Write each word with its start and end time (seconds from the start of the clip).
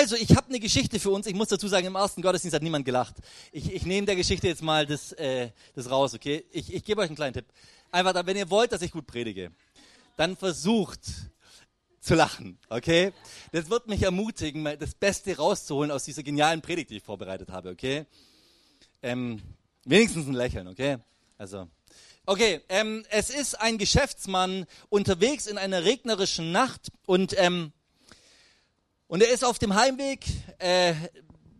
also 0.00 0.16
ich 0.16 0.34
habe 0.34 0.48
eine 0.48 0.60
Geschichte 0.60 0.98
für 0.98 1.10
uns. 1.10 1.26
Ich 1.26 1.34
muss 1.34 1.48
dazu 1.48 1.68
sagen, 1.68 1.86
im 1.86 1.94
ersten 1.94 2.22
Gottesdienst 2.22 2.54
hat 2.54 2.62
niemand 2.62 2.86
gelacht. 2.86 3.16
Ich, 3.52 3.70
ich 3.70 3.84
nehme 3.84 4.06
der 4.06 4.16
Geschichte 4.16 4.48
jetzt 4.48 4.62
mal 4.62 4.86
das, 4.86 5.12
äh, 5.12 5.50
das 5.74 5.90
raus, 5.90 6.14
okay? 6.14 6.44
Ich, 6.52 6.72
ich 6.72 6.84
gebe 6.84 7.02
euch 7.02 7.08
einen 7.08 7.16
kleinen 7.16 7.34
Tipp. 7.34 7.44
Einfach, 7.92 8.14
wenn 8.24 8.36
ihr 8.36 8.48
wollt, 8.48 8.72
dass 8.72 8.80
ich 8.80 8.92
gut 8.92 9.06
predige, 9.06 9.52
dann 10.16 10.36
versucht 10.38 11.00
zu 12.00 12.14
lachen, 12.14 12.58
okay? 12.70 13.12
Das 13.52 13.68
wird 13.68 13.88
mich 13.88 14.02
ermutigen, 14.02 14.64
das 14.78 14.94
Beste 14.94 15.36
rauszuholen 15.36 15.90
aus 15.90 16.04
dieser 16.04 16.22
genialen 16.22 16.62
Predigt, 16.62 16.90
die 16.90 16.96
ich 16.96 17.02
vorbereitet 17.02 17.50
habe, 17.50 17.68
okay? 17.68 18.06
Ähm, 19.02 19.42
wenigstens 19.84 20.26
ein 20.26 20.32
Lächeln, 20.32 20.66
okay? 20.66 20.96
Also, 21.36 21.68
okay, 22.24 22.62
ähm, 22.70 23.04
es 23.10 23.28
ist 23.28 23.60
ein 23.60 23.76
Geschäftsmann 23.76 24.64
unterwegs 24.88 25.46
in 25.46 25.58
einer 25.58 25.84
regnerischen 25.84 26.52
Nacht 26.52 26.90
und 27.04 27.34
ähm, 27.36 27.72
und 29.10 29.24
er 29.24 29.30
ist 29.30 29.44
auf 29.44 29.58
dem 29.58 29.74
Heimweg. 29.74 30.24
Äh, 30.58 30.94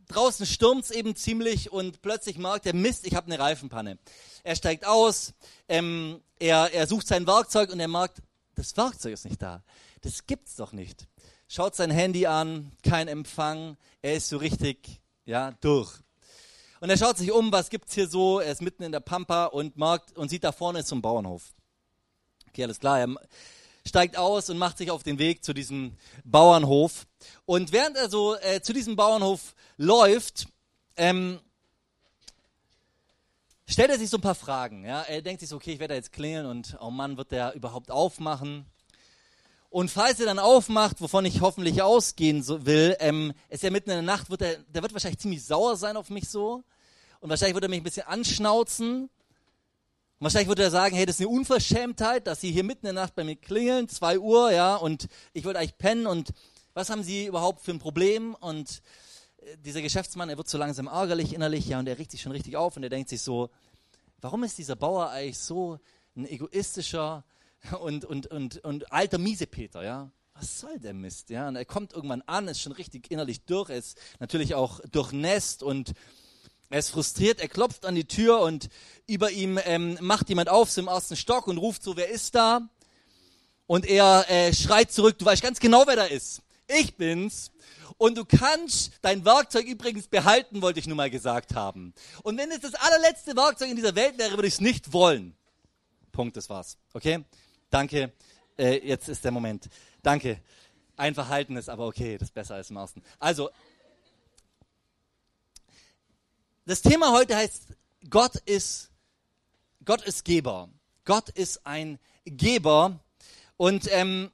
draußen 0.07 0.47
stürmt 0.47 0.89
eben 0.93 1.17
ziemlich 1.17 1.73
und 1.73 2.01
plötzlich 2.01 2.39
merkt 2.39 2.65
er, 2.65 2.75
Mist, 2.75 3.05
ich 3.07 3.17
habe 3.17 3.27
eine 3.27 3.41
Reifenpanne. 3.41 3.99
Er 4.45 4.55
steigt 4.55 4.87
aus, 4.87 5.35
ähm, 5.69 6.23
er, 6.39 6.73
er 6.73 6.87
sucht 6.87 7.09
sein 7.09 7.27
Werkzeug 7.27 7.73
und 7.73 7.81
er 7.81 7.89
merkt, 7.89 8.23
das 8.55 8.77
Werkzeug 8.77 9.15
ist 9.15 9.25
nicht 9.25 9.43
da. 9.43 9.65
Das 10.03 10.27
gibt's 10.27 10.55
doch 10.55 10.73
nicht. 10.73 11.09
Schaut 11.49 11.75
sein 11.75 11.91
Handy 11.91 12.27
an, 12.27 12.71
kein 12.85 13.09
Empfang, 13.09 13.77
er 14.01 14.15
ist 14.15 14.29
so 14.29 14.37
richtig, 14.37 15.01
ja, 15.25 15.51
durch. 15.61 15.93
Und 16.79 16.89
er 16.89 16.99
schaut 16.99 17.19
sich 17.19 17.33
um, 17.33 17.51
was 17.51 17.69
gibt's 17.69 17.95
hier 17.95 18.07
so? 18.07 18.39
Er 18.39 18.53
ist 18.53 18.63
mitten 18.63 18.85
in 18.85 18.93
der 18.93 19.01
Pampa 19.01 19.47
und 19.47 19.77
merkt 19.77 20.17
und 20.17 20.29
sieht 20.29 20.45
da 20.45 20.53
vorne 20.53 20.81
ist 20.81 20.89
so 20.89 20.95
ein 20.95 21.03
Bauernhof. 21.03 21.53
Okay, 22.49 22.63
alles 22.63 22.79
klar. 22.79 23.01
Er 23.01 23.09
steigt 23.91 24.17
aus 24.17 24.49
und 24.49 24.57
macht 24.57 24.79
sich 24.79 24.91
auf 24.91 25.03
den 25.03 25.19
Weg 25.19 25.45
zu 25.45 25.53
diesem 25.53 25.97
Bauernhof. 26.25 27.07
Und 27.45 27.73
während 27.73 27.97
er 27.97 28.09
so 28.09 28.37
äh, 28.37 28.63
zu 28.63 28.73
diesem 28.73 28.95
Bauernhof 28.95 29.55
läuft, 29.77 30.47
ähm, 30.97 31.41
stellt 33.69 33.91
er 33.91 33.99
sich 33.99 34.09
so 34.09 34.17
ein 34.17 34.23
paar 34.23 34.37
Fragen. 34.37 34.85
Ja? 34.85 35.03
Er 35.03 35.23
denkt 35.23 35.41
sich 35.41 35.49
so, 35.49 35.57
okay, 35.57 35.73
ich 35.73 35.81
werde 35.81 35.95
da 35.95 35.97
jetzt 35.97 36.13
klingeln 36.13 36.47
und 36.47 36.77
oh 36.81 36.91
Mann, 36.91 37.17
wird 37.17 37.33
der 37.33 37.55
überhaupt 37.55 37.91
aufmachen? 37.91 38.65
Und 39.71 39.91
falls 39.91 40.21
er 40.21 40.27
dann 40.27 40.39
aufmacht, 40.39 41.01
wovon 41.01 41.25
ich 41.25 41.41
hoffentlich 41.41 41.83
ausgehen 41.83 42.45
so 42.45 42.67
will, 42.67 42.97
ähm, 43.01 43.33
ist 43.49 43.65
ja 43.65 43.71
mitten 43.71 43.91
in 43.91 43.97
der 43.97 44.03
Nacht, 44.03 44.31
wird 44.31 44.43
er, 44.43 44.59
der 44.69 44.83
wird 44.83 44.93
wahrscheinlich 44.93 45.21
ziemlich 45.21 45.45
sauer 45.45 45.77
sein 45.77 45.97
auf 45.97 46.11
mich 46.11 46.29
so. 46.29 46.63
Und 47.19 47.29
wahrscheinlich 47.29 47.55
wird 47.55 47.65
er 47.65 47.71
mich 47.71 47.81
ein 47.81 47.85
bisschen 47.85 48.07
anschnauzen. 48.07 49.11
Wahrscheinlich 50.23 50.49
würde 50.49 50.65
er 50.65 50.71
sagen, 50.71 50.95
hey, 50.95 51.07
das 51.07 51.17
ist 51.17 51.27
eine 51.27 51.35
Unverschämtheit, 51.35 52.27
dass 52.27 52.43
Sie 52.43 52.53
hier 52.53 52.63
mitten 52.63 52.87
in 52.87 52.95
der 52.95 53.05
Nacht 53.05 53.15
bei 53.15 53.25
mir 53.25 53.37
klingeln, 53.37 53.89
zwei 53.89 54.19
Uhr, 54.19 54.53
ja, 54.53 54.77
und 54.77 55.09
ich 55.33 55.45
würde 55.45 55.59
eigentlich 55.59 55.79
pennen 55.79 56.07
und 56.07 56.35
was 56.75 56.91
haben 56.91 57.03
Sie 57.03 57.25
überhaupt 57.25 57.63
für 57.63 57.71
ein 57.71 57.79
Problem? 57.79 58.35
Und 58.35 58.83
äh, 59.39 59.57
dieser 59.65 59.81
Geschäftsmann, 59.81 60.29
er 60.29 60.37
wird 60.37 60.47
so 60.47 60.59
langsam 60.59 60.89
ärgerlich 60.89 61.33
innerlich, 61.33 61.67
ja, 61.69 61.79
und 61.79 61.87
er 61.87 61.99
riecht 61.99 62.11
sich 62.11 62.21
schon 62.21 62.33
richtig 62.33 62.59
auf 62.59 62.77
und 62.77 62.83
er 62.83 62.91
denkt 62.91 63.09
sich 63.09 63.23
so, 63.23 63.49
warum 64.21 64.45
ist 64.45 64.59
dieser 64.59 64.77
Bauer 64.77 65.09
eigentlich 65.09 65.39
so 65.39 65.79
ein 66.15 66.29
egoistischer 66.29 67.25
und, 67.81 68.05
und, 68.05 68.27
und, 68.27 68.63
und 68.63 68.93
alter 68.93 69.17
Miesepeter, 69.17 69.83
ja? 69.83 70.11
Was 70.35 70.61
soll 70.61 70.79
der 70.79 70.93
Mist, 70.93 71.31
ja? 71.31 71.49
Und 71.49 71.57
er 71.57 71.65
kommt 71.65 71.95
irgendwann 71.95 72.21
an, 72.27 72.47
ist 72.47 72.61
schon 72.61 72.73
richtig 72.73 73.11
innerlich 73.11 73.47
durch, 73.47 73.71
ist 73.71 73.99
natürlich 74.19 74.55
auch 74.55 74.81
durchnässt 74.81 75.63
und 75.63 75.95
er 76.71 76.79
ist 76.79 76.91
frustriert, 76.91 77.41
er 77.41 77.49
klopft 77.49 77.85
an 77.85 77.97
die 77.97 78.07
Tür 78.07 78.41
und 78.41 78.69
über 79.07 79.31
ihm 79.31 79.59
ähm, 79.65 79.99
macht 80.01 80.29
jemand 80.29 80.49
auf, 80.49 80.71
so 80.71 80.81
im 80.81 80.87
ersten 80.87 81.17
Stock 81.17 81.49
und 81.49 81.59
ruft 81.59 81.83
so, 81.83 81.97
wer 81.97 82.09
ist 82.09 82.35
da? 82.35 82.69
Und 83.67 83.87
er 83.87 84.25
äh, 84.29 84.55
schreit 84.55 84.93
zurück, 84.93 85.19
du 85.19 85.25
weißt 85.25 85.43
ganz 85.43 85.61
genau, 85.61 85.85
wer 85.87 85.97
da 85.97 86.05
ist. 86.05 86.43
Ich 86.69 86.97
bin's. 86.97 87.51
Und 87.99 88.17
du 88.17 88.25
kannst 88.25 88.93
dein 89.03 89.25
Werkzeug 89.25 89.67
übrigens 89.67 90.07
behalten, 90.09 90.63
wollte 90.63 90.79
ich 90.79 90.87
nur 90.87 90.97
mal 90.97 91.11
gesagt 91.11 91.55
haben. 91.55 91.93
Und 92.23 92.39
wenn 92.39 92.51
es 92.51 92.61
das 92.61 92.75
allerletzte 92.75 93.37
Werkzeug 93.37 93.69
in 93.69 93.77
dieser 93.77 93.95
Welt 93.95 94.17
wäre, 94.17 94.37
würde 94.37 94.49
ich 94.49 94.55
es 94.55 94.61
nicht 94.61 94.93
wollen. 94.93 95.37
Punkt, 96.13 96.37
das 96.37 96.49
war's. 96.49 96.79
Okay? 96.95 97.25
Danke. 97.69 98.13
Äh, 98.57 98.87
jetzt 98.87 99.09
ist 99.09 99.25
der 99.25 99.33
Moment. 99.33 99.69
Danke. 100.03 100.41
Ein 100.97 101.15
Verhalten 101.15 101.57
ist 101.57 101.69
aber 101.69 101.87
okay, 101.87 102.17
das 102.17 102.29
ist 102.29 102.35
besser 102.35 102.55
als 102.55 102.71
im 102.71 102.77
ersten. 102.77 103.03
Also, 103.19 103.51
das 106.71 106.83
Thema 106.83 107.11
heute 107.11 107.35
heißt, 107.35 107.65
Gott 108.09 108.37
ist, 108.37 108.91
Gott 109.85 110.03
ist 110.03 110.25
Geber. 110.25 110.69
Gott 111.05 111.29
ist 111.31 111.67
ein 111.67 111.99
Geber. 112.25 113.01
Und 113.57 113.89
ähm, 113.91 114.31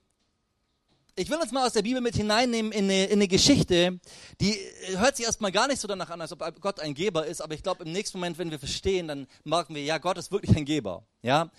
ich 1.15 1.31
will 1.31 1.39
uns 1.39 1.51
mal 1.51 1.67
aus 1.67 1.73
der 1.73 1.81
Bibel 1.81 2.03
mit 2.03 2.15
hineinnehmen 2.15 2.73
in 2.73 2.85
eine, 2.85 3.07
in 3.07 3.13
eine 3.15 3.27
Geschichte, 3.27 3.99
die 4.39 4.55
hört 4.97 5.17
sich 5.17 5.25
erstmal 5.25 5.51
gar 5.51 5.67
nicht 5.67 5.81
so 5.81 5.89
danach 5.89 6.11
an, 6.11 6.21
als 6.21 6.31
ob 6.31 6.61
Gott 6.61 6.79
ein 6.79 6.93
Geber 6.93 7.27
ist, 7.27 7.41
aber 7.41 7.55
ich 7.55 7.63
glaube, 7.63 7.85
im 7.85 7.93
nächsten 7.93 8.19
Moment, 8.19 8.37
wenn 8.37 8.51
wir 8.51 8.59
verstehen, 8.59 9.09
dann 9.09 9.27
merken 9.45 9.75
wir, 9.75 9.83
ja, 9.83 9.97
Gott 9.97 10.19
ist 10.19 10.31
wirklich 10.31 10.55
ein 10.55 10.67
Geber. 10.67 11.07
Ja? 11.23 11.51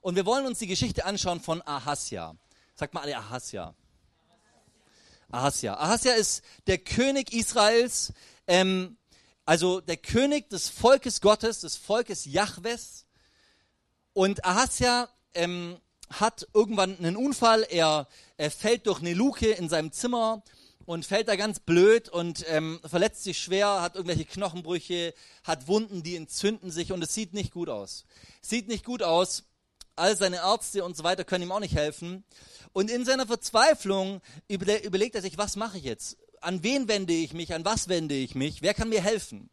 Und 0.00 0.14
wir 0.14 0.26
wollen 0.26 0.46
uns 0.46 0.60
die 0.60 0.68
Geschichte 0.68 1.06
anschauen 1.06 1.40
von 1.40 1.60
Ahasja. 1.62 2.36
Sagt 2.76 2.94
mal 2.94 3.00
alle 3.00 3.16
Ahasja. 3.16 3.74
Ahasja. 5.32 5.74
Ahasja 5.76 6.12
ist 6.12 6.44
der 6.68 6.78
König 6.78 7.32
Israels. 7.32 8.12
Ähm, 8.46 8.96
also 9.50 9.80
der 9.80 9.96
König 9.96 10.48
des 10.48 10.68
Volkes 10.68 11.20
Gottes, 11.20 11.62
des 11.62 11.76
Volkes 11.76 12.24
Jahwes. 12.24 13.04
Und 14.12 14.44
Ahasja 14.44 15.08
ähm, 15.34 15.76
hat 16.08 16.46
irgendwann 16.54 16.96
einen 16.98 17.16
Unfall. 17.16 17.66
Er, 17.68 18.06
er 18.36 18.52
fällt 18.52 18.86
durch 18.86 19.00
eine 19.00 19.12
Luke 19.12 19.50
in 19.50 19.68
seinem 19.68 19.90
Zimmer 19.90 20.44
und 20.84 21.04
fällt 21.04 21.26
da 21.26 21.34
ganz 21.34 21.58
blöd 21.58 22.08
und 22.08 22.44
ähm, 22.46 22.78
verletzt 22.84 23.24
sich 23.24 23.40
schwer, 23.40 23.82
hat 23.82 23.96
irgendwelche 23.96 24.24
Knochenbrüche, 24.24 25.14
hat 25.42 25.66
Wunden, 25.66 26.04
die 26.04 26.14
entzünden 26.14 26.70
sich 26.70 26.92
und 26.92 27.02
es 27.02 27.12
sieht 27.12 27.34
nicht 27.34 27.52
gut 27.52 27.70
aus. 27.70 28.04
Sieht 28.40 28.68
nicht 28.68 28.84
gut 28.84 29.02
aus. 29.02 29.42
All 29.96 30.16
seine 30.16 30.36
Ärzte 30.36 30.84
und 30.84 30.96
so 30.96 31.02
weiter 31.02 31.24
können 31.24 31.42
ihm 31.42 31.50
auch 31.50 31.58
nicht 31.58 31.74
helfen. 31.74 32.22
Und 32.72 32.88
in 32.88 33.04
seiner 33.04 33.26
Verzweiflung 33.26 34.20
überlegt 34.46 35.16
er 35.16 35.22
sich, 35.22 35.38
was 35.38 35.56
mache 35.56 35.78
ich 35.78 35.82
jetzt? 35.82 36.18
An 36.40 36.62
wen 36.62 36.88
wende 36.88 37.12
ich 37.12 37.32
mich, 37.32 37.54
an 37.54 37.64
was 37.64 37.88
wende 37.88 38.14
ich 38.14 38.34
mich, 38.34 38.62
wer 38.62 38.74
kann 38.74 38.88
mir 38.88 39.02
helfen? 39.02 39.50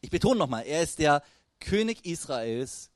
Ich 0.00 0.10
betone 0.10 0.38
nochmal, 0.38 0.64
er 0.66 0.82
ist 0.82 0.98
der 0.98 1.22
König 1.60 2.04
Israels, 2.04 2.90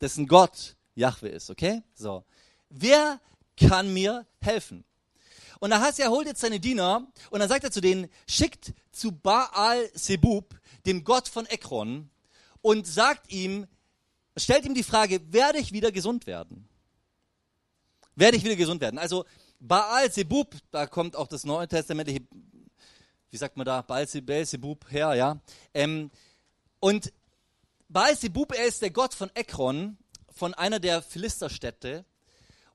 dessen 0.00 0.26
Gott 0.26 0.76
Jahwe 0.94 1.28
ist, 1.28 1.50
okay? 1.50 1.82
So. 1.94 2.24
Wer 2.68 3.20
kann 3.56 3.92
mir 3.92 4.26
helfen? 4.40 4.84
Und 5.58 5.72
Ahasja 5.72 6.08
holt 6.08 6.26
jetzt 6.26 6.40
seine 6.40 6.58
Diener 6.58 7.06
und 7.30 7.40
dann 7.40 7.48
sagt 7.48 7.64
er 7.64 7.70
zu 7.70 7.82
denen, 7.82 8.08
schickt 8.26 8.72
zu 8.92 9.12
Baal 9.12 9.90
Sebub, 9.94 10.58
dem 10.86 11.04
Gott 11.04 11.28
von 11.28 11.46
Ekron, 11.46 12.08
und 12.62 12.86
sagt 12.86 13.30
ihm, 13.30 13.66
stellt 14.36 14.64
ihm 14.64 14.74
die 14.74 14.82
Frage, 14.82 15.20
werde 15.32 15.58
ich 15.58 15.72
wieder 15.72 15.92
gesund 15.92 16.26
werden? 16.26 16.68
Werde 18.20 18.36
ich 18.36 18.44
wieder 18.44 18.56
gesund 18.56 18.82
werden? 18.82 18.98
Also 18.98 19.24
Baal 19.60 20.12
Zebub, 20.12 20.54
da 20.70 20.86
kommt 20.86 21.16
auch 21.16 21.26
das 21.26 21.44
Neue 21.44 21.66
Testamentliche, 21.66 22.20
wie 23.30 23.36
sagt 23.38 23.56
man 23.56 23.64
da, 23.64 23.80
Baal 23.80 24.06
Zebub 24.06 24.90
her, 24.90 25.14
ja. 25.14 25.40
Ähm, 25.72 26.10
und 26.80 27.14
Baal 27.88 28.18
Zebub, 28.18 28.54
er 28.54 28.66
ist 28.66 28.82
der 28.82 28.90
Gott 28.90 29.14
von 29.14 29.30
Ekron, 29.34 29.96
von 30.30 30.52
einer 30.52 30.80
der 30.80 31.00
Philisterstädte. 31.00 32.04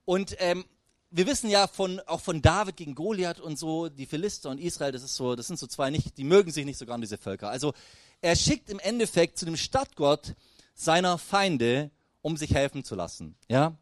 Und 0.03 0.35
ähm, 0.39 0.65
wir 1.11 1.27
wissen 1.27 1.51
ja 1.51 1.67
von, 1.67 1.99
auch 2.01 2.21
von 2.21 2.41
David 2.41 2.77
gegen 2.77 2.95
Goliath 2.95 3.39
und 3.39 3.59
so, 3.59 3.87
die 3.87 4.07
Philister 4.07 4.49
und 4.49 4.59
Israel, 4.59 4.93
das 4.93 5.03
ist 5.03 5.15
so, 5.15 5.35
das 5.35 5.45
sind 5.45 5.59
so 5.59 5.67
zwei 5.67 5.91
nicht, 5.91 6.17
die 6.17 6.23
mögen 6.23 6.51
sich 6.51 6.65
nicht 6.65 6.79
so 6.79 6.87
gern, 6.87 7.01
diese 7.01 7.19
Völker. 7.19 7.49
Also 7.49 7.73
er 8.19 8.35
schickt 8.35 8.71
im 8.71 8.79
Endeffekt 8.79 9.37
zu 9.37 9.45
dem 9.45 9.57
Stadtgott 9.57 10.33
seiner 10.73 11.19
Feinde, 11.19 11.91
um 12.23 12.35
sich 12.35 12.55
helfen 12.55 12.83
zu 12.83 12.95
lassen. 12.95 13.35
Ja? 13.47 13.77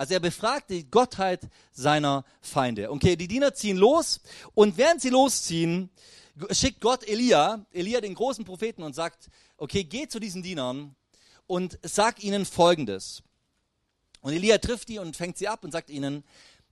Also 0.00 0.14
er 0.14 0.20
befragt 0.20 0.70
die 0.70 0.90
Gottheit 0.90 1.42
seiner 1.72 2.24
Feinde. 2.40 2.90
Okay, 2.90 3.16
die 3.16 3.28
Diener 3.28 3.52
ziehen 3.52 3.76
los 3.76 4.22
und 4.54 4.78
während 4.78 5.02
sie 5.02 5.10
losziehen, 5.10 5.90
schickt 6.52 6.80
Gott 6.80 7.06
Elia, 7.06 7.66
Elia 7.70 8.00
den 8.00 8.14
großen 8.14 8.46
Propheten 8.46 8.82
und 8.82 8.94
sagt, 8.94 9.28
okay, 9.58 9.84
geh 9.84 10.08
zu 10.08 10.18
diesen 10.18 10.42
Dienern 10.42 10.96
und 11.46 11.78
sag 11.82 12.24
ihnen 12.24 12.46
Folgendes. 12.46 13.22
Und 14.22 14.32
Elia 14.32 14.56
trifft 14.56 14.88
die 14.88 14.98
und 14.98 15.18
fängt 15.18 15.36
sie 15.36 15.48
ab 15.48 15.64
und 15.64 15.72
sagt 15.72 15.90
ihnen, 15.90 16.24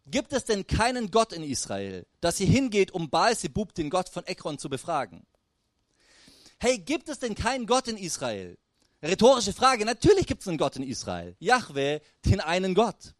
gibt 0.07 0.33
es 0.33 0.47
denn 0.47 0.67
keinen 0.67 1.11
Gott 1.11 1.35
in 1.35 1.45
Israel, 1.45 2.07
dass 2.23 2.41
ihr 2.41 2.47
hingeht, 2.47 2.93
um 2.93 3.11
Baal-Zebub, 3.11 3.75
den 3.75 3.91
Gott 3.91 4.09
von 4.09 4.27
Ekron, 4.27 4.59
zu 4.59 4.71
befragen? 4.71 5.27
Hey, 6.59 6.79
gibt 6.79 7.11
es 7.11 7.19
denn 7.19 7.35
keinen 7.35 7.67
Gott 7.67 7.89
in 7.89 7.99
Israel? 7.99 8.57
Rhetorische 9.03 9.53
Frage. 9.53 9.85
Natürlich 9.85 10.27
gibt 10.27 10.41
es 10.41 10.49
einen 10.49 10.57
Gott 10.57 10.77
in 10.77 10.83
Israel. 10.83 11.37
Yahweh, 11.41 12.01
den 12.25 12.41
einen 12.41 12.75
Gott 12.75 13.15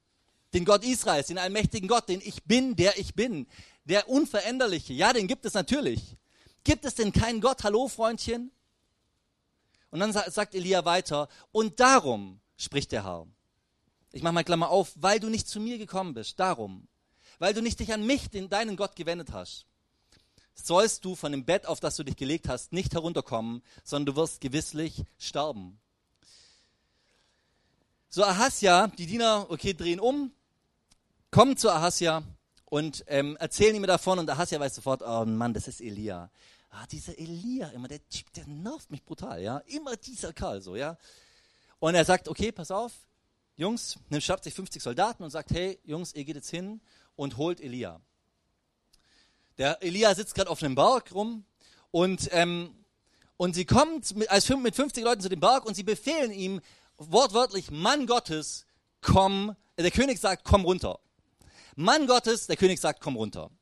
den 0.55 0.65
Gott 0.65 0.85
Israels, 0.85 1.29
den 1.29 1.39
allmächtigen 1.39 1.89
Gott, 1.89 2.09
den 2.09 2.21
ich 2.21 2.45
bin, 2.45 2.77
der 2.77 2.99
ich 2.99 3.15
bin, 3.15 3.47
der 3.85 4.09
Unveränderliche. 4.09 4.93
Ja, 4.93 5.13
den 5.13 5.27
gibt 5.27 5.45
es 5.45 5.55
natürlich. 5.55 6.17
Gibt 6.65 6.85
es 6.85 6.95
denn 6.95 7.13
keinen 7.13 7.41
Gott? 7.41 7.65
Hallo, 7.65 7.89
Freundchen? 7.89 8.51
Und 9.91 10.01
dann 10.01 10.13
sagt 10.13 10.55
Elia 10.55 10.85
weiter, 10.85 11.29
und 11.53 11.81
darum 11.81 12.41
spricht 12.57 12.93
der 12.93 13.05
Herr. 13.05 13.27
Ich 14.13 14.23
mache 14.23 14.35
mal 14.35 14.45
Klammer 14.45 14.71
auf, 14.71 14.93
weil 14.97 15.21
du 15.21 15.29
nicht 15.29 15.49
zu 15.49 15.61
mir 15.61 15.79
gekommen 15.79 16.15
bist, 16.15 16.39
darum. 16.41 16.89
weil 17.39 17.55
du 17.55 17.63
nicht 17.63 17.81
dich 17.81 17.93
an 17.93 18.05
mich, 18.05 18.31
den 18.31 18.49
deinen 18.49 18.77
Gott, 18.77 18.97
gewendet 18.97 19.33
hast, 19.33 19.67
sollst 20.55 21.05
du 21.05 21.15
von 21.15 21.33
dem 21.33 21.45
Bett, 21.45 21.67
auf 21.67 21.81
das 21.81 21.97
du 21.97 22.05
dich 22.05 22.17
gelegt 22.17 22.49
hast, 22.49 22.73
nicht 22.73 22.95
herunterkommen, 22.95 23.63
sondern 23.85 24.15
du 24.15 24.21
wirst 24.21 24.41
gewisslich 24.41 25.05
sterben. 25.19 25.79
So 28.09 28.25
Ahasja, 28.25 28.89
die 28.89 29.07
Diener, 29.07 29.47
okay, 29.51 29.75
drehen 29.75 30.01
um, 30.01 30.33
kommen 31.31 31.57
zu 31.57 31.71
Ahasja 31.71 32.23
und 32.65 33.05
ähm, 33.07 33.37
erzählen 33.37 33.75
ihm 33.75 33.83
davon 33.85 34.19
und 34.19 34.29
Ahasja 34.31 34.61
weiß 34.61 34.75
sofort, 34.75 35.03
oh 35.03 35.25
Mann, 35.25 35.55
das 35.55 35.69
ist 35.69 35.81
Elia. 35.81 36.31
Ah, 36.71 36.87
dieser 36.87 37.19
Elia, 37.19 37.69
immer 37.69 37.89
der 37.89 38.07
Typ, 38.09 38.33
der 38.35 38.47
nervt 38.47 38.91
mich 38.91 39.03
brutal, 39.05 39.41
ja. 39.43 39.59
Immer 39.67 39.97
dieser 39.97 40.33
Karl, 40.33 40.61
so, 40.61 40.77
ja. 40.77 40.99
Und 41.79 41.95
er 41.95 42.05
sagt, 42.05 42.29
okay, 42.29 42.53
pass 42.53 42.71
auf, 42.71 42.93
Jungs, 43.57 43.97
nimmt 44.11 44.23
schnappt 44.23 44.45
sich 44.45 44.55
50 44.55 44.83
Soldaten 44.83 45.23
und 45.23 45.31
sagt, 45.31 45.51
hey, 45.51 45.79
Jungs, 45.85 46.15
ihr 46.15 46.25
geht 46.25 46.37
jetzt 46.37 46.51
hin 46.51 46.81
und 47.17 47.37
holt 47.37 47.61
Elia. 47.61 48.01
Der 49.57 49.83
Elia 49.83 50.15
sitzt 50.15 50.35
gerade 50.35 50.51
auf 50.51 50.63
einem 50.63 50.75
Berg 50.75 51.13
rum 51.13 51.45
und, 51.91 52.29
ähm, 52.33 52.75
und 53.37 53.55
sie 53.55 53.65
kommt 53.65 54.15
mit, 54.15 54.31
als 54.31 54.49
mit 54.49 54.77
50 54.77 55.03
Leuten 55.03 55.23
zu 55.23 55.29
dem 55.29 55.41
Berg 55.41 55.65
und 55.65 55.75
sie 55.75 55.83
befehlen 55.83 56.33
ihm 56.33 56.61
wortwörtlich, 56.99 57.71
Mann 57.71 58.07
Gottes, 58.07 58.67
komm, 59.01 59.57
der 59.77 59.91
König 59.91 60.21
sagt, 60.21 60.45
komm 60.45 60.65
runter. 60.65 61.01
Mann 61.79 62.09
Gottes, 62.09 62.49
der 62.49 62.57
König 62.57 62.81
sagt, 62.81 63.01
komm 63.01 63.15
runter. 63.15 63.53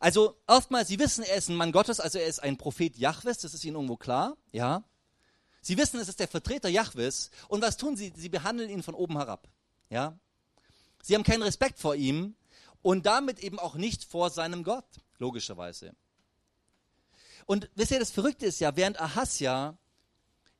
Also 0.00 0.40
oftmals, 0.46 0.88
Sie 0.88 0.98
wissen, 0.98 1.22
er 1.24 1.36
ist 1.36 1.50
ein 1.50 1.56
Mann 1.56 1.72
Gottes, 1.72 2.00
also 2.00 2.18
er 2.18 2.26
ist 2.26 2.42
ein 2.42 2.56
Prophet 2.56 2.96
Jahwes, 2.96 3.36
das 3.36 3.52
ist 3.52 3.62
Ihnen 3.66 3.76
irgendwo 3.76 3.98
klar, 3.98 4.38
ja. 4.50 4.82
Sie 5.60 5.76
wissen, 5.76 6.00
es 6.00 6.08
ist 6.08 6.20
der 6.20 6.28
Vertreter 6.28 6.70
Jahwes 6.70 7.30
und 7.48 7.60
was 7.60 7.76
tun 7.76 7.98
Sie? 7.98 8.14
Sie 8.16 8.30
behandeln 8.30 8.70
ihn 8.70 8.82
von 8.82 8.94
oben 8.94 9.18
herab, 9.18 9.46
ja. 9.90 10.18
Sie 11.02 11.14
haben 11.14 11.22
keinen 11.22 11.42
Respekt 11.42 11.78
vor 11.78 11.94
ihm 11.94 12.34
und 12.80 13.04
damit 13.04 13.40
eben 13.40 13.58
auch 13.58 13.74
nicht 13.74 14.04
vor 14.04 14.30
seinem 14.30 14.64
Gott, 14.64 14.88
logischerweise. 15.18 15.94
Und 17.44 17.68
wisst 17.74 17.90
ihr, 17.90 17.98
das 17.98 18.10
Verrückte 18.10 18.46
ist 18.46 18.60
ja, 18.60 18.74
während 18.74 18.98
Ahasja 18.98 19.76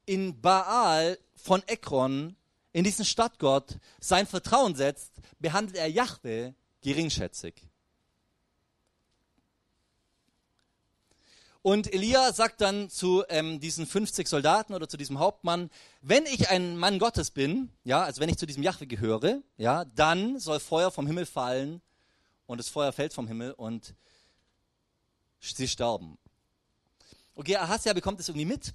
in 0.05 0.38
Baal 0.43 1.19
von 1.35 1.62
Ekron, 1.67 2.37
in 2.73 2.85
diesen 2.85 3.06
Stadtgott, 3.06 3.79
sein 4.00 4.26
Vertrauen 4.26 4.75
setzt, 4.75 5.12
behandelt 5.38 5.79
er 5.79 5.88
Jahwe 5.88 6.55
geringschätzig. 6.82 7.55
Und 11.62 11.93
Elia 11.93 12.32
sagt 12.32 12.62
dann 12.62 12.88
zu 12.88 13.23
ähm, 13.29 13.61
diesen 13.61 13.87
50 13.87 14.27
Soldaten 14.27 14.73
oder 14.73 14.88
zu 14.88 14.97
diesem 14.97 15.19
Hauptmann, 15.19 15.69
wenn 16.00 16.25
ich 16.25 16.49
ein 16.49 16.79
Mann 16.79 16.99
Gottes 16.99 17.31
bin, 17.31 17.69
ja, 17.85 18.03
also 18.03 18.23
wenn 18.23 18.31
ich 18.31 18.38
zu 18.38 18.47
diesem 18.47 18.62
Jahwe 18.62 18.87
gehöre, 18.87 19.43
ja, 19.59 19.85
dann 19.85 20.38
soll 20.38 20.59
Feuer 20.59 20.91
vom 20.91 21.06
Himmel 21.06 21.27
fallen 21.27 21.82
und 22.47 22.59
das 22.59 22.71
Feuer 22.71 22.93
fällt 22.93 23.12
vom 23.12 23.29
Himmel 23.29 23.53
und 23.53 23.94
sie 25.38 25.69
sterben. 25.69 26.17
Okay, 27.35 27.56
Ahasja 27.56 27.93
bekommt 27.93 28.21
es 28.21 28.29
irgendwie 28.29 28.47
mit 28.47 28.73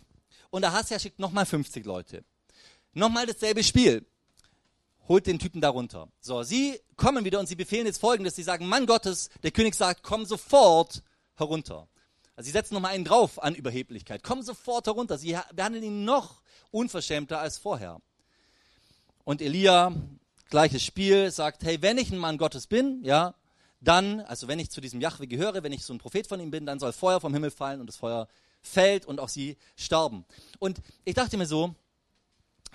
und 0.51 0.63
Ahasja 0.63 0.99
schickt 0.99 1.17
nochmal 1.17 1.47
50 1.47 1.85
Leute. 1.85 2.23
Nochmal 2.93 3.25
dasselbe 3.25 3.63
Spiel. 3.63 4.05
Holt 5.07 5.27
den 5.27 5.39
Typen 5.39 5.61
darunter. 5.61 6.07
So, 6.19 6.43
sie 6.43 6.79
kommen 6.95 7.25
wieder 7.25 7.39
und 7.39 7.47
sie 7.47 7.55
befehlen 7.55 7.85
jetzt 7.85 7.99
folgendes. 7.99 8.35
Sie 8.35 8.43
sagen, 8.43 8.67
Mann 8.67 8.85
Gottes, 8.85 9.29
der 9.43 9.51
König 9.51 9.75
sagt, 9.75 10.03
komm 10.03 10.25
sofort 10.25 11.03
herunter. 11.35 11.87
Also 12.35 12.47
sie 12.47 12.51
setzen 12.51 12.73
nochmal 12.73 12.93
einen 12.93 13.05
drauf 13.05 13.41
an 13.41 13.55
Überheblichkeit. 13.55 14.23
Komm 14.23 14.41
sofort 14.41 14.87
herunter. 14.87 15.17
Sie 15.17 15.37
behandeln 15.53 15.83
ihn 15.83 16.05
noch 16.05 16.41
unverschämter 16.71 17.39
als 17.39 17.57
vorher. 17.57 18.01
Und 19.23 19.41
Elia, 19.41 19.93
gleiches 20.49 20.83
Spiel, 20.83 21.31
sagt, 21.31 21.63
hey, 21.63 21.81
wenn 21.81 21.97
ich 21.97 22.11
ein 22.11 22.17
Mann 22.17 22.37
Gottes 22.37 22.67
bin, 22.67 23.03
ja, 23.03 23.35
dann, 23.81 24.21
also 24.21 24.47
wenn 24.47 24.59
ich 24.59 24.71
zu 24.71 24.81
diesem 24.81 24.99
Jahwe 24.99 25.27
gehöre, 25.27 25.63
wenn 25.63 25.71
ich 25.71 25.85
so 25.85 25.93
ein 25.93 25.99
Prophet 25.99 26.27
von 26.27 26.39
ihm 26.39 26.51
bin, 26.51 26.65
dann 26.65 26.79
soll 26.79 26.91
Feuer 26.91 27.21
vom 27.21 27.33
Himmel 27.33 27.51
fallen 27.51 27.79
und 27.79 27.87
das 27.87 27.97
Feuer 27.97 28.27
fällt 28.61 29.05
und 29.05 29.19
auch 29.19 29.29
sie 29.29 29.57
sterben. 29.75 30.25
Und 30.59 30.81
ich 31.03 31.13
dachte 31.13 31.37
mir 31.37 31.45
so, 31.45 31.75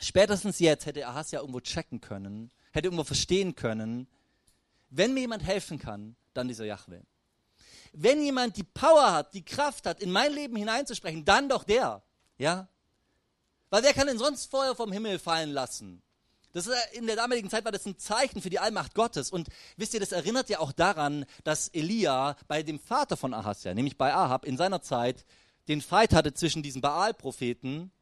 spätestens 0.00 0.58
jetzt 0.58 0.86
hätte 0.86 1.06
Ahasja 1.06 1.40
irgendwo 1.40 1.60
checken 1.60 2.00
können, 2.00 2.50
hätte 2.72 2.86
irgendwo 2.86 3.04
verstehen 3.04 3.54
können, 3.54 4.08
wenn 4.90 5.14
mir 5.14 5.20
jemand 5.20 5.44
helfen 5.44 5.78
kann, 5.78 6.16
dann 6.34 6.48
dieser 6.48 6.64
Jahwe. 6.64 7.02
Wenn 7.92 8.22
jemand 8.22 8.56
die 8.56 8.64
Power 8.64 9.12
hat, 9.12 9.34
die 9.34 9.44
Kraft 9.44 9.86
hat, 9.86 10.00
in 10.00 10.10
mein 10.10 10.32
Leben 10.32 10.56
hineinzusprechen, 10.56 11.24
dann 11.24 11.48
doch 11.48 11.64
der. 11.64 12.02
Ja? 12.38 12.68
Weil 13.68 13.82
wer 13.82 13.92
kann 13.92 14.06
denn 14.06 14.18
sonst 14.18 14.50
Feuer 14.50 14.74
vom 14.74 14.92
Himmel 14.92 15.18
fallen 15.18 15.50
lassen? 15.50 16.02
Das 16.52 16.66
ist, 16.66 16.76
in 16.92 17.06
der 17.06 17.16
damaligen 17.16 17.48
Zeit 17.48 17.64
war 17.64 17.72
das 17.72 17.86
ein 17.86 17.98
Zeichen 17.98 18.42
für 18.42 18.50
die 18.50 18.58
Allmacht 18.58 18.94
Gottes. 18.94 19.30
Und 19.30 19.48
wisst 19.76 19.94
ihr, 19.94 20.00
das 20.00 20.12
erinnert 20.12 20.48
ja 20.48 20.58
auch 20.58 20.72
daran, 20.72 21.24
dass 21.44 21.68
Elia 21.68 22.36
bei 22.48 22.62
dem 22.62 22.80
Vater 22.80 23.16
von 23.16 23.32
Ahasja, 23.34 23.74
nämlich 23.74 23.96
bei 23.96 24.12
Ahab, 24.12 24.44
in 24.44 24.56
seiner 24.56 24.82
Zeit 24.82 25.24
den 25.68 25.80
Fight 25.80 26.12
hatte 26.12 26.34
zwischen 26.34 26.62
diesen 26.62 26.80
Baal-Propheten 26.80 27.92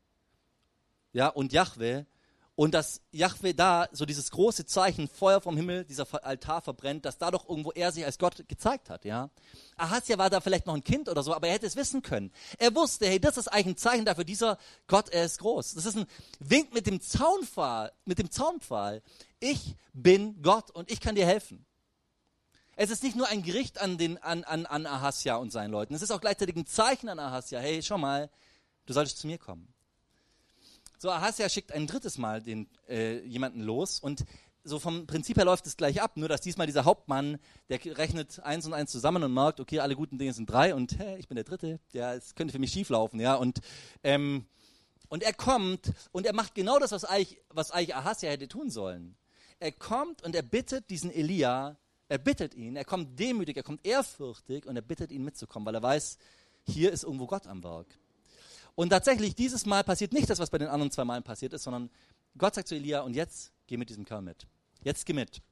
ja, 1.19 1.27
und 1.27 1.53
Jahwe 1.53 2.07
und 2.55 2.75
dass 2.75 3.01
Jahwe 3.11 3.53
da 3.53 3.89
so 3.91 4.07
dieses 4.07 4.31
große 4.31 4.67
Zeichen 4.67 5.09
Feuer 5.09 5.41
vom 5.41 5.57
Himmel, 5.57 5.85
dieser 5.85 6.07
Altar 6.25 6.63
verbrennt, 6.63 7.05
dass 7.05 7.19
da 7.19 7.33
doch 7.33 7.49
irgendwo 7.49 7.73
er 7.73 7.91
sich 7.91 8.05
als 8.05 8.19
Gott 8.19 8.47
gezeigt 8.47 8.89
hat, 8.89 9.05
ja. 9.05 9.29
Ahasja 9.77 10.17
war 10.17 10.31
da 10.31 10.41
vielleicht 10.41 10.67
noch 10.67 10.75
ein 10.75 10.85
Kind 10.85 11.09
oder 11.09 11.25
so, 11.25 11.35
aber 11.35 11.49
er 11.49 11.55
hätte 11.55 11.67
es 11.67 11.75
wissen 11.75 12.03
können. 12.03 12.31
Er 12.57 12.73
wusste, 12.73 13.07
hey, 13.07 13.19
das 13.19 13.37
ist 13.37 13.49
eigentlich 13.49 13.67
ein 13.67 13.77
Zeichen 13.79 14.05
dafür, 14.05 14.23
dieser 14.23 14.59
Gott, 14.87 15.09
er 15.09 15.25
ist 15.25 15.41
groß. 15.41 15.75
Das 15.75 15.87
ist 15.87 15.97
ein 15.97 16.07
Wink 16.39 16.73
mit 16.73 16.87
dem 16.87 17.01
Zaunpfahl, 17.01 17.93
mit 18.05 18.21
dem 18.21 18.31
Zaunpfahl. 18.31 19.03
Ich 19.41 19.75
bin 19.93 20.41
Gott 20.41 20.71
und 20.71 20.89
ich 20.89 21.01
kann 21.01 21.17
dir 21.17 21.27
helfen. 21.27 21.67
Es 22.77 22.91
ist 22.91 23.03
nicht 23.03 23.17
nur 23.17 23.27
ein 23.27 23.43
Gericht 23.43 23.81
an, 23.81 23.99
den, 23.99 24.19
an, 24.19 24.45
an, 24.45 24.67
an 24.67 24.87
Ahasja 24.87 25.35
und 25.35 25.51
seinen 25.51 25.73
Leuten. 25.73 25.95
Es 25.95 26.03
ist 26.03 26.13
auch 26.13 26.21
gleichzeitig 26.21 26.55
ein 26.55 26.67
Zeichen 26.67 27.09
an 27.09 27.19
Ahasja. 27.19 27.59
Hey, 27.59 27.83
schau 27.83 27.99
mal, 27.99 28.31
du 28.87 28.93
solltest 28.93 29.19
zu 29.19 29.27
mir 29.27 29.39
kommen. 29.39 29.75
So, 31.01 31.11
Ahasja 31.11 31.49
schickt 31.49 31.71
ein 31.71 31.87
drittes 31.87 32.19
Mal 32.19 32.43
den, 32.43 32.69
äh, 32.89 33.21
jemanden 33.21 33.61
los 33.61 34.01
und 34.01 34.25
so 34.65 34.81
vom 34.81 35.07
Prinzip 35.07 35.37
her 35.37 35.45
läuft 35.45 35.65
es 35.69 35.77
gleich 35.77 36.03
ab, 36.03 36.17
nur 36.17 36.29
dass 36.29 36.41
diesmal 36.41 36.67
dieser 36.67 36.85
Hauptmann, 36.85 37.39
der 37.69 37.79
rechnet 37.97 38.41
eins 38.41 38.67
und 38.67 38.75
eins 38.75 38.91
zusammen 38.91 39.23
und 39.23 39.33
merkt, 39.33 39.61
okay, 39.61 39.79
alle 39.79 39.95
guten 39.95 40.19
Dinge 40.19 40.33
sind 40.33 40.51
drei 40.51 40.75
und 40.75 40.99
hey, 40.99 41.17
ich 41.21 41.29
bin 41.29 41.37
der 41.37 41.45
Dritte, 41.45 41.79
ja, 41.93 42.15
es 42.15 42.35
könnte 42.35 42.51
für 42.51 42.59
mich 42.59 42.73
schief 42.73 42.89
laufen, 42.89 43.21
ja, 43.21 43.37
und, 43.37 43.61
ähm, 44.03 44.47
und 45.09 45.23
er 45.23 45.33
kommt 45.33 45.93
und 46.11 46.27
er 46.27 46.35
macht 46.35 46.57
genau 46.57 46.81
das, 46.81 46.91
was 46.91 47.05
eigentlich, 47.05 47.41
was 47.51 47.71
eigentlich 47.71 47.95
Ahasja 47.95 48.31
hätte 48.31 48.49
tun 48.49 48.69
sollen. 48.69 49.17
Er 49.61 49.71
kommt 49.71 50.25
und 50.25 50.35
er 50.35 50.43
bittet 50.43 50.91
diesen 50.91 51.13
Elia, 51.13 51.77
er 52.09 52.19
bittet 52.19 52.55
ihn, 52.55 52.75
er 52.75 52.85
kommt 52.85 53.21
demütig, 53.21 53.57
er 53.57 53.63
kommt 53.63 53.87
ehrfürchtig 53.87 54.67
und 54.67 54.75
er 54.75 54.83
bittet 54.83 55.13
ihn 55.13 55.23
mitzukommen, 55.23 55.65
weil 55.65 55.77
er 55.77 55.83
weiß, 55.83 56.19
hier 56.65 56.91
ist 56.91 57.05
irgendwo 57.05 57.29
Gott 57.29 57.47
am 57.47 57.63
Werk. 57.63 57.87
Und 58.79 58.91
tatsächlich, 58.91 59.35
dieses 59.35 59.67
Mal 59.67 59.83
passiert 59.83 60.13
nicht 60.13 60.31
das, 60.31 60.39
was 60.39 60.51
bei 60.51 60.59
den 60.59 60.69
anderen 60.69 60.93
zwei 60.93 61.05
Malen 61.05 61.25
passiert 61.25 61.53
ist, 61.53 61.65
sondern 61.65 61.91
Gott 62.37 62.55
sagt 62.55 62.69
zu 62.69 62.77
Elia, 62.77 63.01
und 63.01 63.15
jetzt 63.15 63.51
geh 63.67 63.77
mit 63.77 63.91
diesem 63.91 64.05
Kerl 64.05 64.23
mit. 64.23 64.47
Jetzt 64.85 65.05
geh 65.05 65.15
mit. 65.15 65.43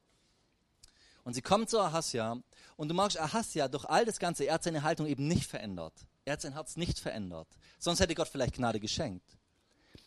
Und 1.24 1.34
sie 1.34 1.42
kommen 1.42 1.66
zu 1.66 1.80
Ahasja 1.80 2.40
und 2.76 2.88
du 2.88 2.94
magst 2.94 3.18
Ahasja 3.18 3.66
durch 3.66 3.84
all 3.86 4.04
das 4.04 4.20
Ganze, 4.20 4.44
er 4.44 4.54
hat 4.54 4.62
seine 4.62 4.84
Haltung 4.84 5.08
eben 5.08 5.26
nicht 5.26 5.44
verändert. 5.44 6.06
Er 6.24 6.34
hat 6.34 6.40
sein 6.40 6.52
Herz 6.52 6.76
nicht 6.76 7.00
verändert. 7.00 7.48
Sonst 7.80 7.98
hätte 7.98 8.14
Gott 8.14 8.28
vielleicht 8.28 8.54
Gnade 8.54 8.78
geschenkt. 8.78 9.36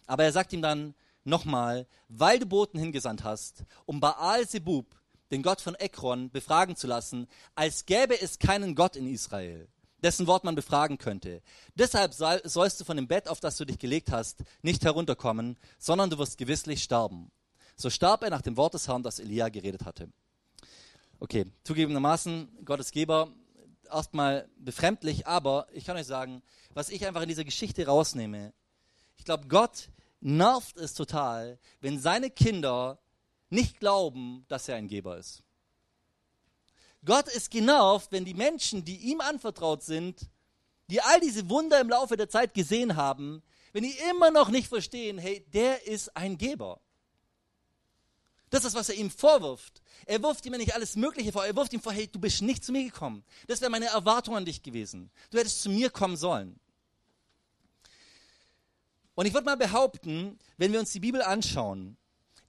Aber 0.05 0.23
er 0.23 0.31
sagt 0.31 0.53
ihm 0.53 0.61
dann 0.61 0.95
nochmal, 1.25 1.87
weil 2.07 2.39
du 2.39 2.45
Boten 2.45 2.79
hingesandt 2.79 3.25
hast, 3.25 3.65
um 3.85 3.99
Baal 3.99 4.47
Zebub, 4.47 4.95
den 5.29 5.43
Gott 5.43 5.59
von 5.59 5.75
Ekron, 5.75 6.31
befragen 6.31 6.77
zu 6.77 6.87
lassen, 6.87 7.27
als 7.53 7.85
gäbe 7.85 8.21
es 8.21 8.39
keinen 8.39 8.75
Gott 8.75 8.95
in 8.95 9.07
Israel 9.07 9.67
dessen 10.03 10.27
Wort 10.27 10.43
man 10.43 10.55
befragen 10.55 10.97
könnte. 10.97 11.41
Deshalb 11.75 12.13
sollst 12.13 12.79
du 12.79 12.85
von 12.85 12.97
dem 12.97 13.07
Bett, 13.07 13.27
auf 13.27 13.39
das 13.39 13.57
du 13.57 13.65
dich 13.65 13.79
gelegt 13.79 14.11
hast, 14.11 14.43
nicht 14.61 14.83
herunterkommen, 14.83 15.57
sondern 15.77 16.09
du 16.09 16.17
wirst 16.17 16.37
gewisslich 16.37 16.83
sterben. 16.83 17.31
So 17.75 17.89
starb 17.89 18.23
er 18.23 18.29
nach 18.29 18.41
dem 18.41 18.57
Wort 18.57 18.73
des 18.73 18.87
Herrn, 18.87 19.03
das 19.03 19.19
Elia 19.19 19.49
geredet 19.49 19.85
hatte. 19.85 20.09
Okay, 21.19 21.45
zugegebenermaßen, 21.63 22.65
Gottes 22.65 22.91
Geber, 22.91 23.29
erstmal 23.91 24.47
befremdlich, 24.57 25.27
aber 25.27 25.67
ich 25.73 25.85
kann 25.85 25.97
euch 25.97 26.05
sagen, 26.05 26.41
was 26.73 26.89
ich 26.89 27.05
einfach 27.05 27.21
in 27.21 27.29
dieser 27.29 27.43
Geschichte 27.43 27.85
rausnehme, 27.85 28.53
ich 29.17 29.25
glaube, 29.25 29.47
Gott 29.47 29.89
nervt 30.21 30.77
es 30.77 30.93
total, 30.93 31.59
wenn 31.81 31.99
seine 31.99 32.29
Kinder 32.29 32.99
nicht 33.49 33.79
glauben, 33.79 34.45
dass 34.47 34.67
er 34.69 34.75
ein 34.75 34.87
Geber 34.87 35.17
ist. 35.17 35.43
Gott 37.05 37.27
ist 37.27 37.51
genervt, 37.51 38.11
wenn 38.11 38.25
die 38.25 38.33
Menschen, 38.33 38.83
die 38.83 38.97
ihm 38.97 39.21
anvertraut 39.21 39.83
sind, 39.83 40.29
die 40.89 41.01
all 41.01 41.19
diese 41.19 41.49
Wunder 41.49 41.79
im 41.79 41.89
Laufe 41.89 42.17
der 42.17 42.29
Zeit 42.29 42.53
gesehen 42.53 42.95
haben, 42.95 43.41
wenn 43.71 43.83
die 43.83 43.95
immer 44.09 44.31
noch 44.31 44.49
nicht 44.49 44.67
verstehen, 44.67 45.17
hey, 45.17 45.45
der 45.53 45.85
ist 45.87 46.15
ein 46.17 46.37
Geber. 46.37 46.81
Das 48.49 48.65
ist, 48.65 48.73
was 48.73 48.89
er 48.89 48.95
ihm 48.95 49.11
vorwirft. 49.11 49.81
Er 50.05 50.23
wirft 50.23 50.45
ihm 50.45 50.53
ja 50.53 50.57
nicht 50.57 50.73
alles 50.73 50.95
Mögliche 50.95 51.31
vor. 51.31 51.45
Er 51.45 51.55
wirft 51.55 51.71
ihm 51.71 51.81
vor, 51.81 51.93
hey, 51.93 52.07
du 52.07 52.19
bist 52.19 52.41
nicht 52.41 52.63
zu 52.63 52.71
mir 52.71 52.83
gekommen. 52.83 53.23
Das 53.47 53.61
wäre 53.61 53.69
meine 53.69 53.85
Erwartung 53.85 54.35
an 54.35 54.45
dich 54.45 54.63
gewesen. 54.63 55.11
Du 55.29 55.37
hättest 55.37 55.61
zu 55.61 55.69
mir 55.69 55.91
kommen 55.91 56.17
sollen. 56.17 56.59
Und 59.13 59.25
ich 59.25 59.33
würde 59.33 59.45
mal 59.45 59.57
behaupten, 59.57 60.39
wenn 60.57 60.71
wir 60.71 60.79
uns 60.79 60.91
die 60.91 60.99
Bibel 60.99 61.21
anschauen, 61.21 61.97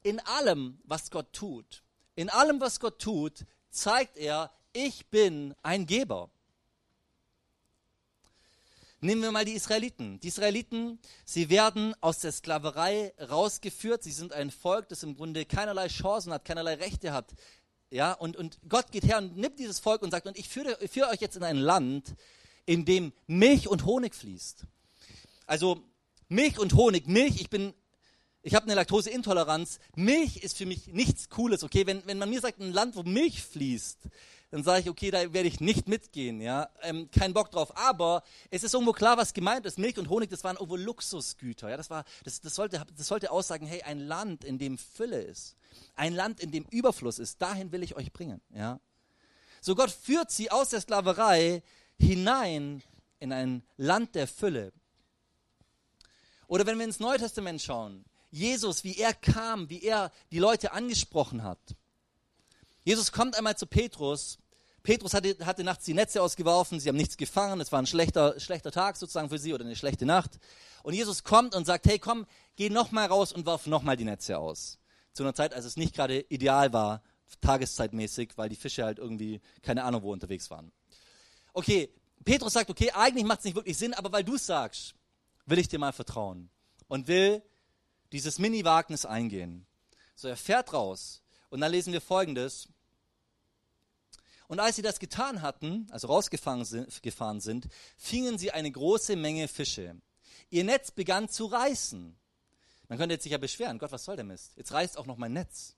in 0.02 0.20
allem, 0.20 0.78
was 0.84 1.10
Gott 1.10 1.32
tut, 1.32 1.82
in 2.14 2.30
allem, 2.30 2.60
was 2.60 2.80
Gott 2.80 2.98
tut, 2.98 3.44
zeigt 3.70 4.16
er, 4.16 4.50
Ich 4.72 5.06
bin 5.06 5.54
ein 5.62 5.86
Geber. 5.86 6.30
Nehmen 9.02 9.22
wir 9.22 9.32
mal 9.32 9.46
die 9.46 9.54
Israeliten. 9.54 10.20
Die 10.20 10.28
Israeliten, 10.28 10.98
sie 11.24 11.48
werden 11.48 11.94
aus 12.02 12.18
der 12.18 12.32
Sklaverei 12.32 13.14
rausgeführt. 13.18 14.02
Sie 14.02 14.12
sind 14.12 14.34
ein 14.34 14.50
Volk, 14.50 14.88
das 14.88 15.02
im 15.02 15.16
Grunde 15.16 15.46
keinerlei 15.46 15.88
Chancen 15.88 16.32
hat, 16.32 16.44
keinerlei 16.44 16.74
Rechte 16.74 17.12
hat. 17.12 17.32
Ja, 17.90 18.12
und, 18.12 18.36
und 18.36 18.58
Gott 18.68 18.92
geht 18.92 19.04
her 19.04 19.18
und 19.18 19.36
nimmt 19.36 19.58
dieses 19.58 19.80
Volk 19.80 20.02
und 20.02 20.10
sagt, 20.10 20.26
und 20.26 20.38
ich 20.38 20.48
führe, 20.48 20.76
führe 20.86 21.08
euch 21.08 21.20
jetzt 21.20 21.36
in 21.36 21.42
ein 21.42 21.56
Land, 21.56 22.14
in 22.66 22.84
dem 22.84 23.12
Milch 23.26 23.68
und 23.68 23.86
Honig 23.86 24.14
fließt. 24.14 24.64
Also 25.46 25.82
Milch 26.28 26.58
und 26.58 26.74
Honig, 26.74 27.08
Milch, 27.08 27.40
ich 27.40 27.50
bin, 27.50 27.72
ich 28.42 28.54
habe 28.54 28.64
eine 28.64 28.74
Laktoseintoleranz. 28.74 29.78
Milch 29.94 30.38
ist 30.38 30.56
für 30.56 30.66
mich 30.66 30.88
nichts 30.88 31.28
Cooles, 31.28 31.62
okay? 31.62 31.86
Wenn, 31.86 32.06
wenn 32.06 32.18
man 32.18 32.30
mir 32.30 32.40
sagt, 32.40 32.60
ein 32.60 32.72
Land, 32.72 32.96
wo 32.96 33.02
Milch 33.02 33.42
fließt, 33.42 33.98
dann 34.50 34.64
sage 34.64 34.80
ich, 34.80 34.90
okay, 34.90 35.10
da 35.10 35.32
werde 35.32 35.48
ich 35.48 35.60
nicht 35.60 35.86
mitgehen, 35.86 36.40
ja, 36.40 36.68
ähm, 36.82 37.08
kein 37.10 37.32
Bock 37.32 37.50
drauf. 37.52 37.76
Aber 37.76 38.24
es 38.50 38.64
ist 38.64 38.74
irgendwo 38.74 38.92
klar, 38.92 39.16
was 39.16 39.32
gemeint 39.32 39.64
ist. 39.64 39.78
Milch 39.78 39.96
und 39.98 40.08
Honig, 40.08 40.28
das 40.30 40.42
waren 40.42 40.56
irgendwo 40.56 40.76
Luxusgüter, 40.76 41.70
ja, 41.70 41.76
das 41.76 41.88
war, 41.88 42.04
das, 42.24 42.40
das 42.40 42.54
sollte, 42.54 42.84
das 42.96 43.06
sollte 43.06 43.30
aussagen, 43.30 43.66
hey, 43.66 43.82
ein 43.82 44.00
Land, 44.00 44.44
in 44.44 44.58
dem 44.58 44.76
Fülle 44.76 45.20
ist, 45.20 45.56
ein 45.94 46.14
Land, 46.14 46.40
in 46.40 46.50
dem 46.50 46.64
Überfluss 46.70 47.20
ist, 47.20 47.40
dahin 47.40 47.70
will 47.70 47.82
ich 47.82 47.96
euch 47.96 48.12
bringen, 48.12 48.40
ja. 48.52 48.80
So 49.60 49.74
Gott 49.74 49.90
führt 49.90 50.30
sie 50.30 50.50
aus 50.50 50.70
der 50.70 50.80
Sklaverei 50.80 51.62
hinein 51.98 52.82
in 53.18 53.32
ein 53.32 53.62
Land 53.76 54.14
der 54.14 54.26
Fülle. 54.26 54.72
Oder 56.48 56.66
wenn 56.66 56.78
wir 56.78 56.86
ins 56.86 56.98
Neue 56.98 57.18
Testament 57.18 57.60
schauen, 57.60 58.04
Jesus, 58.30 58.84
wie 58.84 58.96
er 58.96 59.12
kam, 59.12 59.68
wie 59.70 59.82
er 59.82 60.12
die 60.30 60.38
Leute 60.38 60.72
angesprochen 60.72 61.42
hat. 61.42 61.58
Jesus 62.84 63.12
kommt 63.12 63.36
einmal 63.36 63.56
zu 63.56 63.66
Petrus. 63.66 64.38
Petrus 64.82 65.12
hatte, 65.12 65.36
hatte 65.44 65.64
nachts 65.64 65.84
die 65.84 65.94
Netze 65.94 66.22
ausgeworfen, 66.22 66.80
sie 66.80 66.88
haben 66.88 66.96
nichts 66.96 67.16
gefangen, 67.16 67.60
es 67.60 67.70
war 67.70 67.80
ein 67.80 67.86
schlechter, 67.86 68.40
schlechter 68.40 68.72
Tag 68.72 68.96
sozusagen 68.96 69.28
für 69.28 69.38
sie 69.38 69.52
oder 69.52 69.64
eine 69.64 69.76
schlechte 69.76 70.06
Nacht. 70.06 70.38
Und 70.82 70.94
Jesus 70.94 71.22
kommt 71.22 71.54
und 71.54 71.66
sagt, 71.66 71.86
hey 71.86 71.98
komm, 71.98 72.26
geh 72.56 72.70
nochmal 72.70 73.06
raus 73.06 73.32
und 73.32 73.44
wirf 73.44 73.66
nochmal 73.66 73.96
die 73.96 74.04
Netze 74.04 74.38
aus. 74.38 74.78
Zu 75.12 75.22
einer 75.22 75.34
Zeit, 75.34 75.52
als 75.52 75.66
es 75.66 75.76
nicht 75.76 75.94
gerade 75.94 76.20
ideal 76.30 76.72
war, 76.72 77.02
tageszeitmäßig, 77.42 78.32
weil 78.36 78.48
die 78.48 78.56
Fische 78.56 78.84
halt 78.84 78.98
irgendwie 78.98 79.40
keine 79.62 79.84
Ahnung 79.84 80.02
wo 80.02 80.12
unterwegs 80.12 80.50
waren. 80.50 80.72
Okay, 81.52 81.92
Petrus 82.24 82.52
sagt, 82.52 82.70
okay, 82.70 82.90
eigentlich 82.92 83.24
macht 83.24 83.40
es 83.40 83.44
nicht 83.44 83.56
wirklich 83.56 83.76
Sinn, 83.76 83.94
aber 83.94 84.12
weil 84.12 84.24
du 84.24 84.36
es 84.36 84.46
sagst, 84.46 84.94
will 85.46 85.58
ich 85.58 85.68
dir 85.68 85.78
mal 85.78 85.92
vertrauen 85.92 86.48
und 86.88 87.08
will 87.08 87.42
dieses 88.12 88.38
Mini-Wagnis 88.38 89.04
eingehen. 89.04 89.66
So, 90.14 90.28
er 90.28 90.36
fährt 90.36 90.72
raus 90.72 91.22
und 91.48 91.60
dann 91.60 91.70
lesen 91.70 91.92
wir 91.92 92.00
folgendes. 92.00 92.68
Und 94.48 94.58
als 94.58 94.76
sie 94.76 94.82
das 94.82 94.98
getan 94.98 95.42
hatten, 95.42 95.86
also 95.90 96.08
rausgefahren 96.08 96.64
sind, 97.40 97.68
fingen 97.96 98.36
sie 98.36 98.50
eine 98.50 98.70
große 98.70 99.16
Menge 99.16 99.46
Fische. 99.46 99.96
Ihr 100.50 100.64
Netz 100.64 100.90
begann 100.90 101.28
zu 101.28 101.46
reißen. 101.46 102.16
Man 102.88 102.98
könnte 102.98 103.14
jetzt 103.14 103.22
sich 103.22 103.32
ja 103.32 103.38
beschweren, 103.38 103.78
Gott, 103.78 103.92
was 103.92 104.04
soll 104.04 104.16
der 104.16 104.24
Mist? 104.24 104.56
Jetzt 104.56 104.72
reißt 104.72 104.98
auch 104.98 105.06
noch 105.06 105.16
mein 105.16 105.32
Netz. 105.32 105.76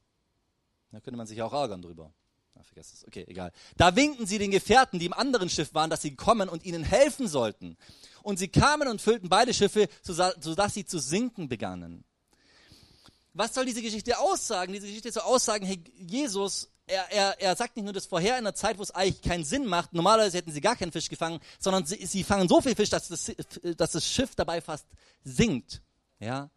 Da 0.90 1.00
könnte 1.00 1.18
man 1.18 1.26
sich 1.26 1.42
auch 1.42 1.52
ärgern 1.52 1.82
drüber. 1.82 2.12
Ah, 2.54 2.62
vergesst 2.62 2.94
es. 2.94 3.06
Okay, 3.06 3.24
egal. 3.28 3.52
Da 3.76 3.96
winkten 3.96 4.26
sie 4.26 4.38
den 4.38 4.50
Gefährten, 4.50 4.98
die 4.98 5.06
im 5.06 5.12
anderen 5.12 5.48
Schiff 5.48 5.74
waren, 5.74 5.90
dass 5.90 6.02
sie 6.02 6.16
kommen 6.16 6.48
und 6.48 6.64
ihnen 6.64 6.84
helfen 6.84 7.28
sollten. 7.28 7.76
Und 8.22 8.38
sie 8.38 8.48
kamen 8.48 8.88
und 8.88 9.00
füllten 9.00 9.28
beide 9.28 9.52
Schiffe, 9.54 9.88
sodass 10.02 10.74
sie 10.74 10.84
zu 10.84 10.98
sinken 10.98 11.48
begannen. 11.48 12.04
Was 13.34 13.54
soll 13.54 13.64
diese 13.64 13.82
Geschichte 13.82 14.18
aussagen? 14.18 14.72
Diese 14.72 14.86
Geschichte 14.86 15.10
soll 15.10 15.22
aussagen, 15.22 15.64
hey, 15.66 15.82
Jesus, 15.96 16.68
er, 16.86 17.10
er, 17.10 17.40
er 17.40 17.56
sagt 17.56 17.76
nicht 17.76 17.84
nur 17.84 17.92
das 17.92 18.06
vorher 18.06 18.34
in 18.34 18.46
einer 18.46 18.54
Zeit, 18.54 18.78
wo 18.78 18.82
es 18.82 18.90
eigentlich 18.90 19.22
keinen 19.22 19.44
Sinn 19.44 19.66
macht, 19.66 19.92
normalerweise 19.92 20.36
hätten 20.36 20.52
sie 20.52 20.60
gar 20.60 20.76
keinen 20.76 20.92
Fisch 20.92 21.08
gefangen, 21.08 21.40
sondern 21.58 21.86
sie, 21.86 22.04
sie 22.06 22.24
fangen 22.24 22.48
so 22.48 22.60
viel 22.60 22.74
Fisch, 22.74 22.90
dass 22.90 23.08
das, 23.08 23.32
dass 23.76 23.92
das 23.92 24.06
Schiff 24.06 24.34
dabei 24.34 24.60
fast 24.60 24.86
sinkt. 25.24 25.80
Ja? 26.18 26.50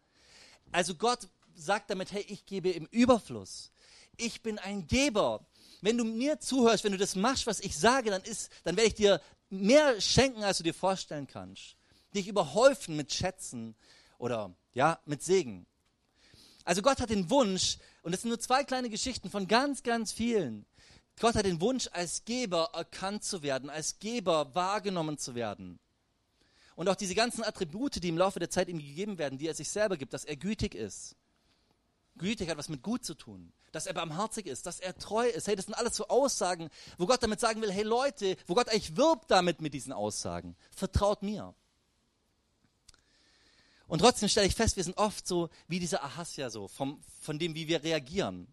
Also 0.72 0.94
Gott 0.94 1.28
sagt 1.54 1.90
damit, 1.90 2.12
hey, 2.12 2.24
ich 2.28 2.44
gebe 2.44 2.70
im 2.70 2.86
Überfluss. 2.90 3.70
Ich 4.16 4.42
bin 4.42 4.58
ein 4.58 4.86
Geber. 4.86 5.46
Wenn 5.80 5.98
du 5.98 6.04
mir 6.04 6.40
zuhörst, 6.40 6.84
wenn 6.84 6.92
du 6.92 6.98
das 6.98 7.16
machst, 7.16 7.46
was 7.46 7.60
ich 7.60 7.76
sage, 7.76 8.10
dann, 8.10 8.22
ist, 8.22 8.50
dann 8.64 8.76
werde 8.76 8.88
ich 8.88 8.94
dir 8.94 9.20
mehr 9.50 10.00
schenken, 10.00 10.42
als 10.42 10.58
du 10.58 10.64
dir 10.64 10.74
vorstellen 10.74 11.26
kannst. 11.26 11.76
Dich 12.14 12.28
überhäufen 12.28 12.96
mit 12.96 13.12
Schätzen 13.12 13.74
oder 14.18 14.54
ja, 14.72 14.98
mit 15.04 15.22
Segen. 15.22 15.66
Also 16.66 16.82
Gott 16.82 17.00
hat 17.00 17.10
den 17.10 17.30
Wunsch, 17.30 17.78
und 18.02 18.10
das 18.12 18.22
sind 18.22 18.28
nur 18.28 18.40
zwei 18.40 18.64
kleine 18.64 18.90
Geschichten 18.90 19.30
von 19.30 19.46
ganz, 19.46 19.84
ganz 19.84 20.10
vielen. 20.10 20.66
Gott 21.20 21.36
hat 21.36 21.46
den 21.46 21.60
Wunsch, 21.60 21.88
als 21.92 22.24
Geber 22.24 22.70
erkannt 22.74 23.22
zu 23.22 23.42
werden, 23.42 23.70
als 23.70 24.00
Geber 24.00 24.52
wahrgenommen 24.54 25.16
zu 25.16 25.36
werden. 25.36 25.78
Und 26.74 26.88
auch 26.88 26.96
diese 26.96 27.14
ganzen 27.14 27.44
Attribute, 27.44 28.02
die 28.02 28.08
im 28.08 28.18
Laufe 28.18 28.40
der 28.40 28.50
Zeit 28.50 28.68
ihm 28.68 28.80
gegeben 28.80 29.16
werden, 29.16 29.38
die 29.38 29.46
er 29.46 29.54
sich 29.54 29.68
selber 29.68 29.96
gibt, 29.96 30.12
dass 30.12 30.24
er 30.24 30.36
gütig 30.36 30.74
ist. 30.74 31.14
Gütig 32.18 32.50
hat 32.50 32.58
was 32.58 32.68
mit 32.68 32.82
gut 32.82 33.04
zu 33.04 33.14
tun. 33.14 33.52
Dass 33.70 33.86
er 33.86 33.94
barmherzig 33.94 34.46
ist, 34.46 34.66
dass 34.66 34.80
er 34.80 34.98
treu 34.98 35.28
ist. 35.28 35.46
Hey, 35.46 35.54
das 35.54 35.66
sind 35.66 35.74
alles 35.74 35.94
so 35.94 36.08
Aussagen, 36.08 36.68
wo 36.98 37.06
Gott 37.06 37.22
damit 37.22 37.38
sagen 37.38 37.62
will, 37.62 37.70
hey 37.70 37.84
Leute, 37.84 38.36
wo 38.46 38.54
Gott 38.54 38.68
eigentlich 38.68 38.96
wirbt 38.96 39.30
damit 39.30 39.60
mit 39.62 39.72
diesen 39.72 39.92
Aussagen. 39.92 40.56
Vertraut 40.74 41.22
mir. 41.22 41.54
Und 43.88 44.00
trotzdem 44.00 44.28
stelle 44.28 44.46
ich 44.46 44.54
fest, 44.54 44.76
wir 44.76 44.84
sind 44.84 44.96
oft 44.96 45.26
so 45.26 45.48
wie 45.68 45.78
dieser 45.78 46.02
Ahasja 46.02 46.50
so, 46.50 46.68
vom, 46.68 47.00
von 47.20 47.38
dem, 47.38 47.54
wie 47.54 47.68
wir 47.68 47.82
reagieren. 47.82 48.52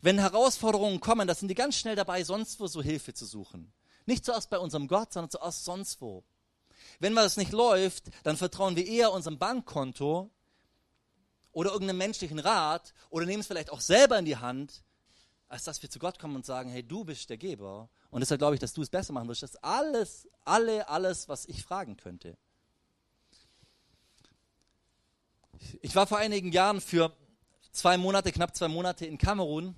Wenn 0.00 0.18
Herausforderungen 0.18 1.00
kommen, 1.00 1.28
da 1.28 1.34
sind 1.34 1.48
die 1.48 1.54
ganz 1.54 1.76
schnell 1.76 1.96
dabei, 1.96 2.24
sonst 2.24 2.60
wo 2.60 2.66
so 2.66 2.82
Hilfe 2.82 3.14
zu 3.14 3.26
suchen. 3.26 3.72
Nicht 4.06 4.24
zuerst 4.24 4.50
bei 4.50 4.58
unserem 4.58 4.88
Gott, 4.88 5.12
sondern 5.12 5.30
zuerst 5.30 5.64
sonst 5.64 6.00
wo. 6.00 6.24
Wenn 7.00 7.14
was 7.14 7.36
nicht 7.36 7.52
läuft, 7.52 8.04
dann 8.22 8.36
vertrauen 8.36 8.76
wir 8.76 8.86
eher 8.86 9.12
unserem 9.12 9.38
Bankkonto 9.38 10.30
oder 11.52 11.72
irgendeinem 11.72 11.98
menschlichen 11.98 12.38
Rat 12.38 12.94
oder 13.10 13.26
nehmen 13.26 13.40
es 13.40 13.46
vielleicht 13.46 13.70
auch 13.70 13.80
selber 13.80 14.18
in 14.18 14.24
die 14.24 14.36
Hand, 14.36 14.82
als 15.48 15.64
dass 15.64 15.82
wir 15.82 15.90
zu 15.90 15.98
Gott 15.98 16.18
kommen 16.18 16.36
und 16.36 16.46
sagen, 16.46 16.70
hey, 16.70 16.82
du 16.82 17.04
bist 17.04 17.30
der 17.30 17.38
Geber. 17.38 17.88
Und 18.10 18.20
deshalb 18.20 18.40
glaube 18.40 18.54
ich, 18.54 18.60
dass 18.60 18.72
du 18.72 18.82
es 18.82 18.90
besser 18.90 19.12
machen 19.12 19.28
wirst. 19.28 19.42
Das 19.42 19.54
ist 19.54 19.64
alles, 19.64 20.28
alle, 20.44 20.88
alles, 20.88 21.28
was 21.28 21.46
ich 21.46 21.62
fragen 21.62 21.96
könnte. 21.96 22.36
Ich 25.80 25.94
war 25.94 26.06
vor 26.06 26.18
einigen 26.18 26.52
Jahren 26.52 26.80
für 26.80 27.12
zwei 27.72 27.96
Monate, 27.96 28.32
knapp 28.32 28.56
zwei 28.56 28.68
Monate 28.68 29.06
in 29.06 29.18
Kamerun 29.18 29.74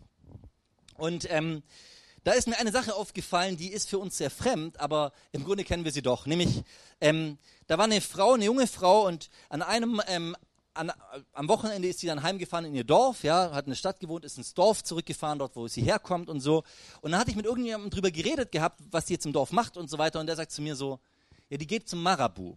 und 0.97 1.31
ähm, 1.31 1.63
da 2.25 2.33
ist 2.33 2.49
mir 2.49 2.59
eine 2.59 2.73
Sache 2.73 2.95
aufgefallen, 2.95 3.57
die 3.57 3.73
ist 3.73 3.89
für 3.89 3.99
uns 3.99 4.19
sehr 4.19 4.31
fremd, 4.31 4.79
aber 4.79 5.13
im 5.33 5.45
Grunde 5.45 5.65
kennen 5.65 5.85
wir 5.85 5.93
sie 5.93 6.03
doch. 6.03 6.27
Nämlich, 6.27 6.63
ähm, 7.01 7.39
da 7.67 7.79
war 7.79 7.87
eine 7.87 8.03
Frau, 8.03 8.35
eine 8.35 8.45
junge 8.45 8.67
Frau 8.67 9.07
und 9.07 9.31
an 9.49 9.63
einem 9.63 10.03
ähm, 10.07 10.37
an, 10.75 10.93
am 11.33 11.49
Wochenende 11.49 11.89
ist 11.89 12.01
sie 12.01 12.07
dann 12.07 12.23
heimgefahren 12.23 12.65
in 12.65 12.75
ihr 12.75 12.85
Dorf, 12.85 13.23
ja, 13.25 13.53
hat 13.53 13.67
in 13.67 13.71
der 13.71 13.77
Stadt 13.77 14.01
gewohnt, 14.01 14.25
ist 14.25 14.39
ins 14.39 14.55
Dorf 14.55 14.83
zurückgefahren, 14.85 15.39
dort, 15.39 15.57
wo 15.57 15.67
sie 15.69 15.83
herkommt 15.83 16.29
und 16.29 16.41
so. 16.41 16.63
Und 17.01 17.13
dann 17.13 17.21
hatte 17.21 17.31
ich 17.31 17.37
mit 17.37 17.47
irgendjemandem 17.47 17.91
drüber 17.91 18.11
geredet 18.11 18.53
gehabt, 18.53 18.81
was 18.91 19.07
sie 19.07 19.15
jetzt 19.15 19.27
im 19.27 19.33
Dorf 19.33 19.53
macht 19.53 19.77
und 19.77 19.91
so 19.91 19.99
weiter. 19.99 20.21
Und 20.21 20.27
der 20.27 20.37
sagt 20.37 20.53
zu 20.53 20.63
mir 20.63 20.77
so, 20.77 21.01
ja, 21.49 21.57
die 21.57 21.67
geht 21.67 21.89
zum 21.89 22.03
Marabu. 22.03 22.57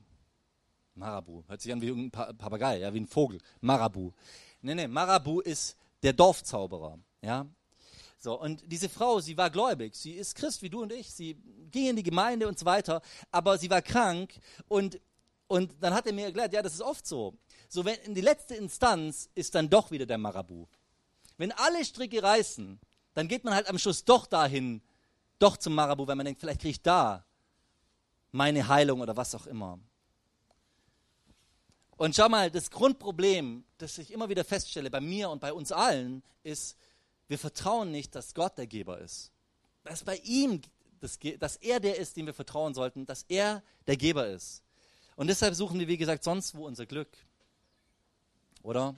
Marabu. 0.96 1.44
Hört 1.48 1.62
sich 1.62 1.72
an 1.72 1.82
wie 1.82 1.90
ein 1.90 2.12
Papagei, 2.12 2.80
ja, 2.80 2.94
wie 2.94 3.00
ein 3.00 3.08
Vogel. 3.08 3.40
Marabu. 3.62 4.12
Nee, 4.62 4.76
nee, 4.76 4.88
Marabu 4.88 5.42
ist 5.42 5.76
der 6.04 6.14
Dorfzauberer, 6.14 7.00
ja. 7.22 7.46
So, 8.20 8.40
und 8.40 8.64
diese 8.72 8.88
Frau, 8.88 9.20
sie 9.20 9.36
war 9.36 9.50
gläubig, 9.50 9.96
sie 9.96 10.14
ist 10.14 10.36
Christ 10.36 10.62
wie 10.62 10.70
du 10.70 10.82
und 10.82 10.94
ich, 10.94 11.14
sie 11.14 11.36
ging 11.72 11.90
in 11.90 11.96
die 11.98 12.04
Gemeinde 12.04 12.48
und 12.48 12.58
so 12.58 12.66
weiter, 12.66 13.02
aber 13.32 13.58
sie 13.58 13.70
war 13.70 13.82
krank 13.82 14.40
und, 14.70 15.02
und 15.48 15.76
dann 15.82 15.94
hat 15.94 16.08
er 16.08 16.14
mir 16.14 16.28
erklärt, 16.28 16.54
ja, 16.54 16.62
das 16.62 16.76
ist 16.76 16.82
oft 16.82 17.06
so. 17.06 17.38
So, 17.68 17.84
wenn 17.84 17.96
in 18.06 18.16
die 18.16 18.22
letzte 18.22 18.56
Instanz 18.56 19.30
ist 19.36 19.56
dann 19.56 19.70
doch 19.70 19.92
wieder 19.92 20.06
der 20.06 20.18
Marabu. 20.18 20.68
Wenn 21.38 21.52
alle 21.52 21.84
Stricke 21.84 22.24
reißen, 22.24 22.80
dann 23.14 23.28
geht 23.28 23.44
man 23.44 23.54
halt 23.56 23.68
am 23.68 23.78
Schluss 23.78 24.06
doch 24.06 24.26
dahin, 24.26 24.82
doch 25.40 25.58
zum 25.58 25.76
Marabu, 25.76 26.08
wenn 26.08 26.16
man 26.16 26.26
denkt, 26.26 26.40
vielleicht 26.40 26.62
kriege 26.62 26.72
ich 26.72 26.82
da 26.82 27.26
meine 28.32 28.68
Heilung 28.68 29.02
oder 29.02 29.18
was 29.18 29.36
auch 29.36 29.48
immer. 29.48 29.80
Und 31.98 32.16
schau 32.16 32.30
mal, 32.30 32.50
das 32.50 32.72
Grundproblem, 32.72 33.64
das 33.78 33.98
ich 33.98 34.12
immer 34.12 34.30
wieder 34.30 34.44
feststelle 34.44 34.90
bei 34.90 35.02
mir 35.02 35.30
und 35.30 35.40
bei 35.40 35.54
uns 35.54 35.72
allen, 35.72 36.24
ist, 36.44 36.78
wir 37.28 37.38
vertrauen 37.38 37.92
nicht, 37.92 38.16
dass 38.16 38.34
Gott 38.34 38.58
der 38.58 38.68
Geber 38.68 39.00
ist. 39.00 39.32
Dass 39.84 40.04
bei 40.04 40.18
ihm, 40.18 40.62
dass 41.02 41.56
er 41.58 41.80
der 41.80 41.98
ist, 41.98 42.18
dem 42.18 42.26
wir 42.26 42.34
vertrauen 42.34 42.74
sollten, 42.74 43.06
dass 43.06 43.26
er 43.28 43.64
der 43.88 43.98
Geber 43.98 44.28
ist. 44.28 44.64
Und 45.16 45.28
deshalb 45.28 45.54
suchen 45.54 45.80
wir, 45.80 45.88
wie 45.88 45.98
gesagt, 45.98 46.24
sonst 46.24 46.56
wo 46.56 46.66
unser 46.66 46.86
Glück. 46.86 47.10
Oder? 48.64 48.96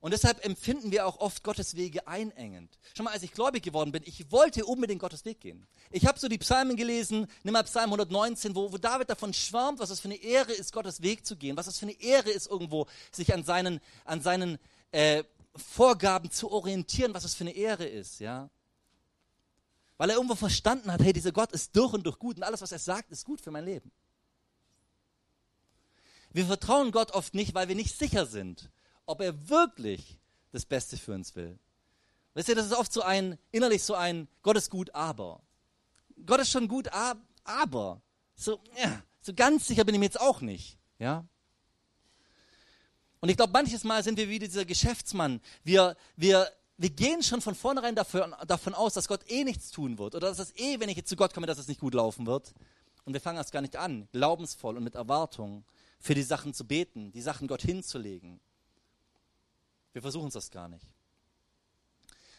Und 0.00 0.12
deshalb 0.12 0.44
empfinden 0.44 0.92
wir 0.92 1.06
auch 1.06 1.18
oft 1.18 1.42
Gottes 1.42 1.74
Wege 1.74 2.06
einengend. 2.06 2.78
Schon 2.94 3.04
mal, 3.04 3.12
als 3.12 3.24
ich 3.24 3.32
gläubig 3.32 3.64
geworden 3.64 3.90
bin, 3.90 4.02
ich 4.06 4.30
wollte 4.30 4.64
unbedingt 4.64 5.00
Gottes 5.00 5.24
Weg 5.24 5.40
gehen. 5.40 5.66
Ich 5.90 6.06
habe 6.06 6.20
so 6.20 6.28
die 6.28 6.38
Psalmen 6.38 6.76
gelesen, 6.76 7.26
nimm 7.42 7.52
mal 7.52 7.64
Psalm 7.64 7.86
119, 7.86 8.54
wo, 8.54 8.72
wo 8.72 8.78
David 8.78 9.10
davon 9.10 9.34
schwärmt, 9.34 9.80
was 9.80 9.90
es 9.90 9.98
für 9.98 10.08
eine 10.08 10.22
Ehre 10.22 10.52
ist, 10.52 10.72
Gottes 10.72 11.02
Weg 11.02 11.26
zu 11.26 11.36
gehen, 11.36 11.56
was 11.56 11.66
es 11.66 11.78
für 11.78 11.86
eine 11.86 12.00
Ehre 12.00 12.30
ist, 12.30 12.46
irgendwo 12.46 12.86
sich 13.10 13.34
an 13.34 13.42
seinen, 13.42 13.80
an 14.04 14.22
seinen 14.22 14.58
äh, 14.92 15.24
Vorgaben 15.56 16.30
zu 16.30 16.52
orientieren, 16.52 17.12
was 17.12 17.24
es 17.24 17.34
für 17.34 17.44
eine 17.44 17.56
Ehre 17.56 17.86
ist, 17.86 18.20
ja. 18.20 18.50
Weil 19.96 20.10
er 20.10 20.16
irgendwo 20.16 20.36
verstanden 20.36 20.92
hat, 20.92 21.02
hey, 21.02 21.12
dieser 21.12 21.32
Gott 21.32 21.50
ist 21.50 21.74
durch 21.74 21.92
und 21.92 22.04
durch 22.04 22.20
gut 22.20 22.36
und 22.36 22.44
alles, 22.44 22.62
was 22.62 22.70
er 22.70 22.78
sagt, 22.78 23.10
ist 23.10 23.24
gut 23.24 23.40
für 23.40 23.50
mein 23.50 23.64
Leben. 23.64 23.90
Wir 26.30 26.46
vertrauen 26.46 26.92
Gott 26.92 27.10
oft 27.10 27.34
nicht, 27.34 27.54
weil 27.54 27.66
wir 27.66 27.74
nicht 27.74 27.98
sicher 27.98 28.26
sind, 28.26 28.70
ob 29.08 29.22
er 29.22 29.48
wirklich 29.48 30.18
das 30.52 30.66
Beste 30.66 30.96
für 30.96 31.14
uns 31.14 31.34
will. 31.34 31.58
Wisst 32.34 32.48
ihr, 32.48 32.54
das 32.54 32.66
ist 32.66 32.72
oft 32.72 32.92
so 32.92 33.02
ein, 33.02 33.38
innerlich 33.50 33.82
so 33.82 33.94
ein, 33.94 34.28
Gott 34.42 34.56
ist 34.56 34.70
gut, 34.70 34.94
aber. 34.94 35.40
Gott 36.26 36.40
ist 36.40 36.50
schon 36.50 36.68
gut, 36.68 36.88
aber. 37.44 38.02
So, 38.36 38.60
ja, 38.80 39.02
so 39.20 39.32
ganz 39.34 39.66
sicher 39.66 39.84
bin 39.84 39.94
ich 39.94 39.98
mir 39.98 40.06
jetzt 40.06 40.20
auch 40.20 40.40
nicht. 40.40 40.78
Ja? 40.98 41.24
Und 43.20 43.30
ich 43.30 43.36
glaube, 43.36 43.52
manches 43.52 43.82
Mal 43.82 44.04
sind 44.04 44.18
wir 44.18 44.28
wie 44.28 44.38
dieser 44.38 44.64
Geschäftsmann. 44.64 45.40
Wir, 45.64 45.96
wir, 46.16 46.48
wir 46.76 46.90
gehen 46.90 47.22
schon 47.22 47.40
von 47.40 47.54
vornherein 47.54 47.94
dafür, 47.94 48.36
davon 48.46 48.74
aus, 48.74 48.94
dass 48.94 49.08
Gott 49.08 49.28
eh 49.28 49.42
nichts 49.42 49.70
tun 49.70 49.98
wird. 49.98 50.14
Oder 50.14 50.28
dass 50.28 50.38
es 50.38 50.54
eh, 50.56 50.78
wenn 50.80 50.90
ich 50.90 50.98
jetzt 50.98 51.08
zu 51.08 51.16
Gott 51.16 51.32
komme, 51.32 51.46
dass 51.46 51.58
es 51.58 51.66
nicht 51.66 51.80
gut 51.80 51.94
laufen 51.94 52.26
wird. 52.26 52.52
Und 53.04 53.14
wir 53.14 53.20
fangen 53.22 53.38
erst 53.38 53.52
gar 53.52 53.62
nicht 53.62 53.76
an, 53.76 54.06
glaubensvoll 54.12 54.76
und 54.76 54.84
mit 54.84 54.94
Erwartung 54.94 55.64
für 55.98 56.14
die 56.14 56.22
Sachen 56.22 56.52
zu 56.52 56.66
beten, 56.66 57.10
die 57.10 57.22
Sachen 57.22 57.48
Gott 57.48 57.62
hinzulegen. 57.62 58.38
Wir 59.98 60.02
versuchen 60.02 60.28
es 60.28 60.34
das 60.34 60.52
gar 60.52 60.68
nicht. 60.68 60.86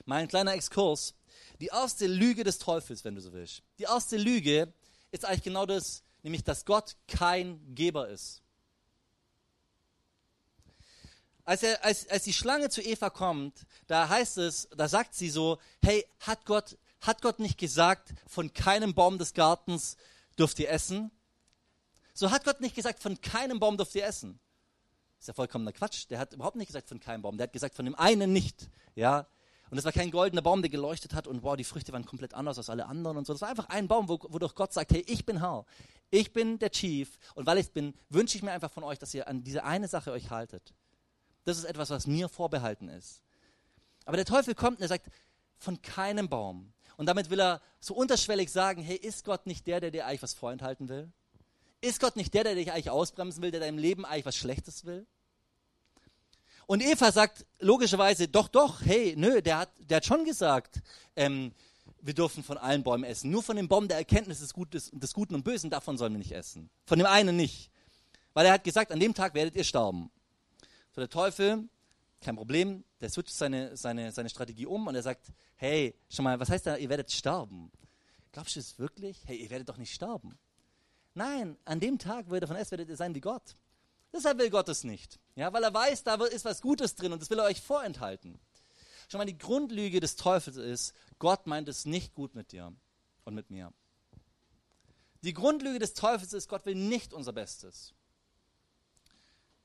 Mal 0.06 0.22
ein 0.22 0.30
kleiner 0.30 0.54
Exkurs. 0.54 1.14
Die 1.60 1.66
erste 1.66 2.08
Lüge 2.08 2.46
des 2.46 2.58
Teufels, 2.58 3.04
wenn 3.04 3.16
du 3.16 3.22
so 3.22 3.34
willst. 3.34 3.64
Die 3.80 3.84
erste 3.84 4.16
Lüge 4.16 4.74
ist 5.12 5.26
eigentlich 5.26 5.44
genau 5.44 5.66
das, 5.66 6.02
nämlich 6.24 6.46
dass 6.46 6.64
Gott 6.64 6.96
kein 7.10 7.76
Geber 7.76 8.08
ist. 8.08 8.42
Als, 11.44 11.64
er, 11.64 11.84
als, 11.84 12.08
als 12.08 12.24
die 12.24 12.32
Schlange 12.32 12.70
zu 12.70 12.82
Eva 12.82 13.10
kommt, 13.10 13.66
da 13.88 14.08
heißt 14.08 14.38
es, 14.38 14.70
da 14.78 14.88
sagt 14.88 15.14
sie 15.14 15.30
so, 15.30 15.60
hey, 15.84 16.08
hat 16.22 16.46
Gott, 16.46 16.78
hat 17.02 17.22
Gott 17.22 17.40
nicht 17.40 17.58
gesagt, 17.58 18.14
von 18.26 18.54
keinem 18.54 18.94
Baum 18.94 19.18
des 19.18 19.34
Gartens 19.34 19.98
dürft 20.38 20.60
ihr 20.60 20.70
essen? 20.70 21.12
So 22.14 22.32
hat 22.32 22.46
Gott 22.46 22.62
nicht 22.62 22.76
gesagt, 22.76 23.04
von 23.04 23.20
keinem 23.20 23.60
Baum 23.60 23.76
dürft 23.76 23.96
ihr 23.96 24.06
essen. 24.06 24.40
Das 25.20 25.26
ist 25.26 25.28
ja 25.28 25.34
vollkommener 25.34 25.74
Quatsch. 25.74 26.06
Der 26.10 26.18
hat 26.18 26.34
überhaupt 26.34 26.56
nicht 26.56 26.68
gesagt 26.68 26.88
von 26.88 27.02
keinem 27.02 27.22
Baum. 27.22 27.38
Der 27.38 27.44
hat 27.44 27.52
gesagt 27.52 27.76
von 27.76 27.84
dem 27.84 27.94
einen 27.96 28.32
nicht. 28.32 28.70
Ja. 28.96 29.28
Und 29.70 29.76
das 29.76 29.84
war 29.84 29.92
kein 29.92 30.12
goldener 30.12 30.42
Baum, 30.42 30.62
der 30.62 30.70
geleuchtet 30.70 31.14
hat 31.14 31.28
und 31.28 31.44
wow, 31.44 31.58
die 31.58 31.66
Früchte 31.66 31.92
waren 31.92 32.06
komplett 32.06 32.34
anders 32.34 32.58
als 32.58 32.70
alle 32.70 32.86
anderen 32.86 33.18
und 33.18 33.28
so. 33.28 33.34
Das 33.34 33.42
war 33.42 33.50
einfach 33.50 33.68
ein 33.68 33.90
Baum, 33.90 34.08
wodurch 34.08 34.56
Gott 34.56 34.72
sagt, 34.72 34.94
hey, 34.94 35.04
ich 35.08 35.26
bin 35.26 35.42
Herr. 35.42 35.66
Ich 36.10 36.32
bin 36.32 36.58
der 36.58 36.72
Chief. 36.72 37.20
Und 37.36 37.46
weil 37.46 37.58
ich 37.58 37.70
bin, 37.72 37.94
wünsche 38.08 38.38
ich 38.38 38.44
mir 38.44 38.52
einfach 38.52 38.72
von 38.72 38.86
euch, 38.86 38.98
dass 38.98 39.14
ihr 39.14 39.28
an 39.28 39.44
diese 39.44 39.66
eine 39.66 39.90
Sache 39.90 40.14
euch 40.14 40.30
haltet. 40.30 40.74
Das 41.44 41.58
ist 41.58 41.66
etwas, 41.66 41.90
was 41.90 42.08
mir 42.08 42.30
vorbehalten 42.30 42.88
ist. 42.88 43.22
Aber 44.06 44.16
der 44.16 44.26
Teufel 44.26 44.56
kommt 44.56 44.78
und 44.78 44.84
er 44.84 44.88
sagt, 44.88 45.12
von 45.58 45.82
keinem 45.82 46.30
Baum. 46.30 46.72
Und 46.96 47.08
damit 47.08 47.30
will 47.30 47.42
er 47.42 47.62
so 47.82 47.94
unterschwellig 47.94 48.50
sagen, 48.50 48.82
hey, 48.82 48.96
ist 48.96 49.26
Gott 49.26 49.46
nicht 49.46 49.68
der, 49.68 49.82
der 49.82 49.92
dir 49.92 50.06
eigentlich 50.06 50.24
was 50.24 50.34
vorenthalten 50.34 50.88
will? 50.88 51.12
Ist 51.82 52.00
Gott 52.00 52.16
nicht 52.16 52.34
der, 52.34 52.44
der 52.44 52.56
dich 52.56 52.72
eigentlich 52.72 52.90
ausbremsen 52.90 53.42
will, 53.42 53.52
der 53.52 53.60
deinem 53.60 53.78
Leben 53.78 54.06
eigentlich 54.06 54.26
was 54.26 54.36
Schlechtes 54.36 54.86
will? 54.86 55.08
Und 56.68 56.84
Eva 56.84 57.12
sagt 57.12 57.46
logischerweise, 57.60 58.28
doch, 58.28 58.48
doch, 58.48 58.82
hey, 58.86 59.16
nö, 59.18 59.42
der 59.42 59.60
hat, 59.60 59.72
der 59.80 59.98
hat 59.98 60.06
schon 60.06 60.24
gesagt, 60.24 60.82
ähm, 61.16 61.52
wir 62.02 62.14
dürfen 62.14 62.44
von 62.44 62.58
allen 62.58 62.84
Bäumen 62.84 63.04
essen. 63.04 63.32
Nur 63.32 63.42
von 63.42 63.56
dem 63.56 63.68
Baum 63.68 63.88
der 63.88 63.98
Erkenntnis 63.98 64.40
des, 64.40 64.54
Gutes, 64.54 64.92
des 64.94 65.14
Guten 65.14 65.36
und 65.36 65.44
Bösen, 65.44 65.70
davon 65.70 65.98
sollen 65.98 66.14
wir 66.14 66.20
nicht 66.20 66.32
essen. 66.32 66.70
Von 66.86 67.00
dem 67.00 67.08
einen 67.08 67.36
nicht. 67.36 67.72
Weil 68.34 68.46
er 68.46 68.54
hat 68.54 68.64
gesagt, 68.64 68.92
an 68.92 69.00
dem 69.00 69.14
Tag 69.14 69.34
werdet 69.34 69.56
ihr 69.56 69.64
sterben. 69.64 70.12
So 70.92 71.02
der 71.02 71.10
Teufel, 71.10 71.68
kein 72.22 72.36
Problem, 72.36 72.84
der 73.02 73.10
switcht 73.10 73.34
seine, 73.34 73.76
seine, 73.76 74.12
seine 74.12 74.30
Strategie 74.30 74.66
um 74.66 74.88
und 74.88 74.96
er 74.96 75.02
sagt, 75.02 75.32
hey, 75.56 75.96
schon 76.10 76.24
mal, 76.24 76.40
was 76.40 76.50
heißt 76.50 76.68
da, 76.68 76.76
ihr 76.76 76.90
werdet 76.90 77.12
sterben? 77.12 77.72
Glaubst 78.32 78.56
du 78.56 78.60
es 78.60 78.78
wirklich? 78.78 79.24
Hey, 79.26 79.38
ihr 79.38 79.50
werdet 79.50 79.70
doch 79.70 79.78
nicht 79.78 79.94
sterben. 79.94 80.38
Nein, 81.14 81.58
an 81.66 81.80
dem 81.80 82.00
Tag, 82.00 82.30
wo 82.30 82.36
ihr 82.36 82.42
davon 82.42 82.56
esst, 82.56 82.72
werdet 82.72 82.90
ihr 82.90 82.96
sein 82.96 83.16
wie 83.16 83.22
Gott. 83.22 83.56
Deshalb 84.14 84.40
will 84.40 84.50
Gott 84.50 84.70
es 84.70 84.84
nicht. 84.84 85.20
Ja, 85.36 85.54
weil 85.54 85.64
er 85.64 85.74
weiß, 85.74 86.04
da 86.04 86.16
ist 86.26 86.46
was 86.46 86.62
Gutes 86.62 86.96
drin 86.96 87.14
und 87.14 87.22
das 87.22 87.30
will 87.30 87.40
er 87.40 87.46
euch 87.46 87.62
vorenthalten. 87.62 88.40
Schon 89.08 89.20
mal 89.20 89.26
die 89.26 89.38
Grundlüge 89.38 90.00
des 90.00 90.16
Teufels 90.16 90.58
ist, 90.58 90.94
Gott 91.18 91.48
meint 91.48 91.68
es 91.68 91.86
nicht 91.86 92.14
gut 92.14 92.36
mit 92.36 92.52
dir 92.52 92.74
und 93.26 93.34
mit 93.34 93.50
mir. 93.50 93.74
Die 95.22 95.34
Grundlüge 95.34 95.80
des 95.80 95.94
Teufels 95.94 96.34
ist, 96.34 96.48
Gott 96.48 96.66
will 96.66 96.76
nicht 96.76 97.14
unser 97.14 97.34
Bestes. 97.34 97.94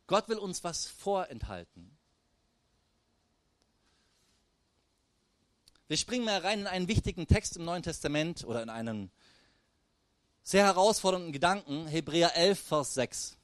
Gott 0.06 0.28
will 0.28 0.38
uns 0.38 0.64
was 0.64 0.86
vorenthalten. 0.86 1.96
Wir 5.86 5.96
springen 5.98 6.24
mal 6.24 6.38
rein 6.38 6.60
in 6.60 6.66
einen 6.66 6.88
wichtigen 6.88 7.26
Text 7.26 7.56
im 7.56 7.64
Neuen 7.64 7.82
Testament 7.82 8.44
oder 8.44 8.62
in 8.62 8.70
einen 8.70 9.10
sehr 10.44 10.64
herausfordernden 10.64 11.32
Gedanken, 11.32 11.86
Hebräer 11.88 12.36
11, 12.36 12.60
Vers 12.60 12.94
6. 12.94 13.38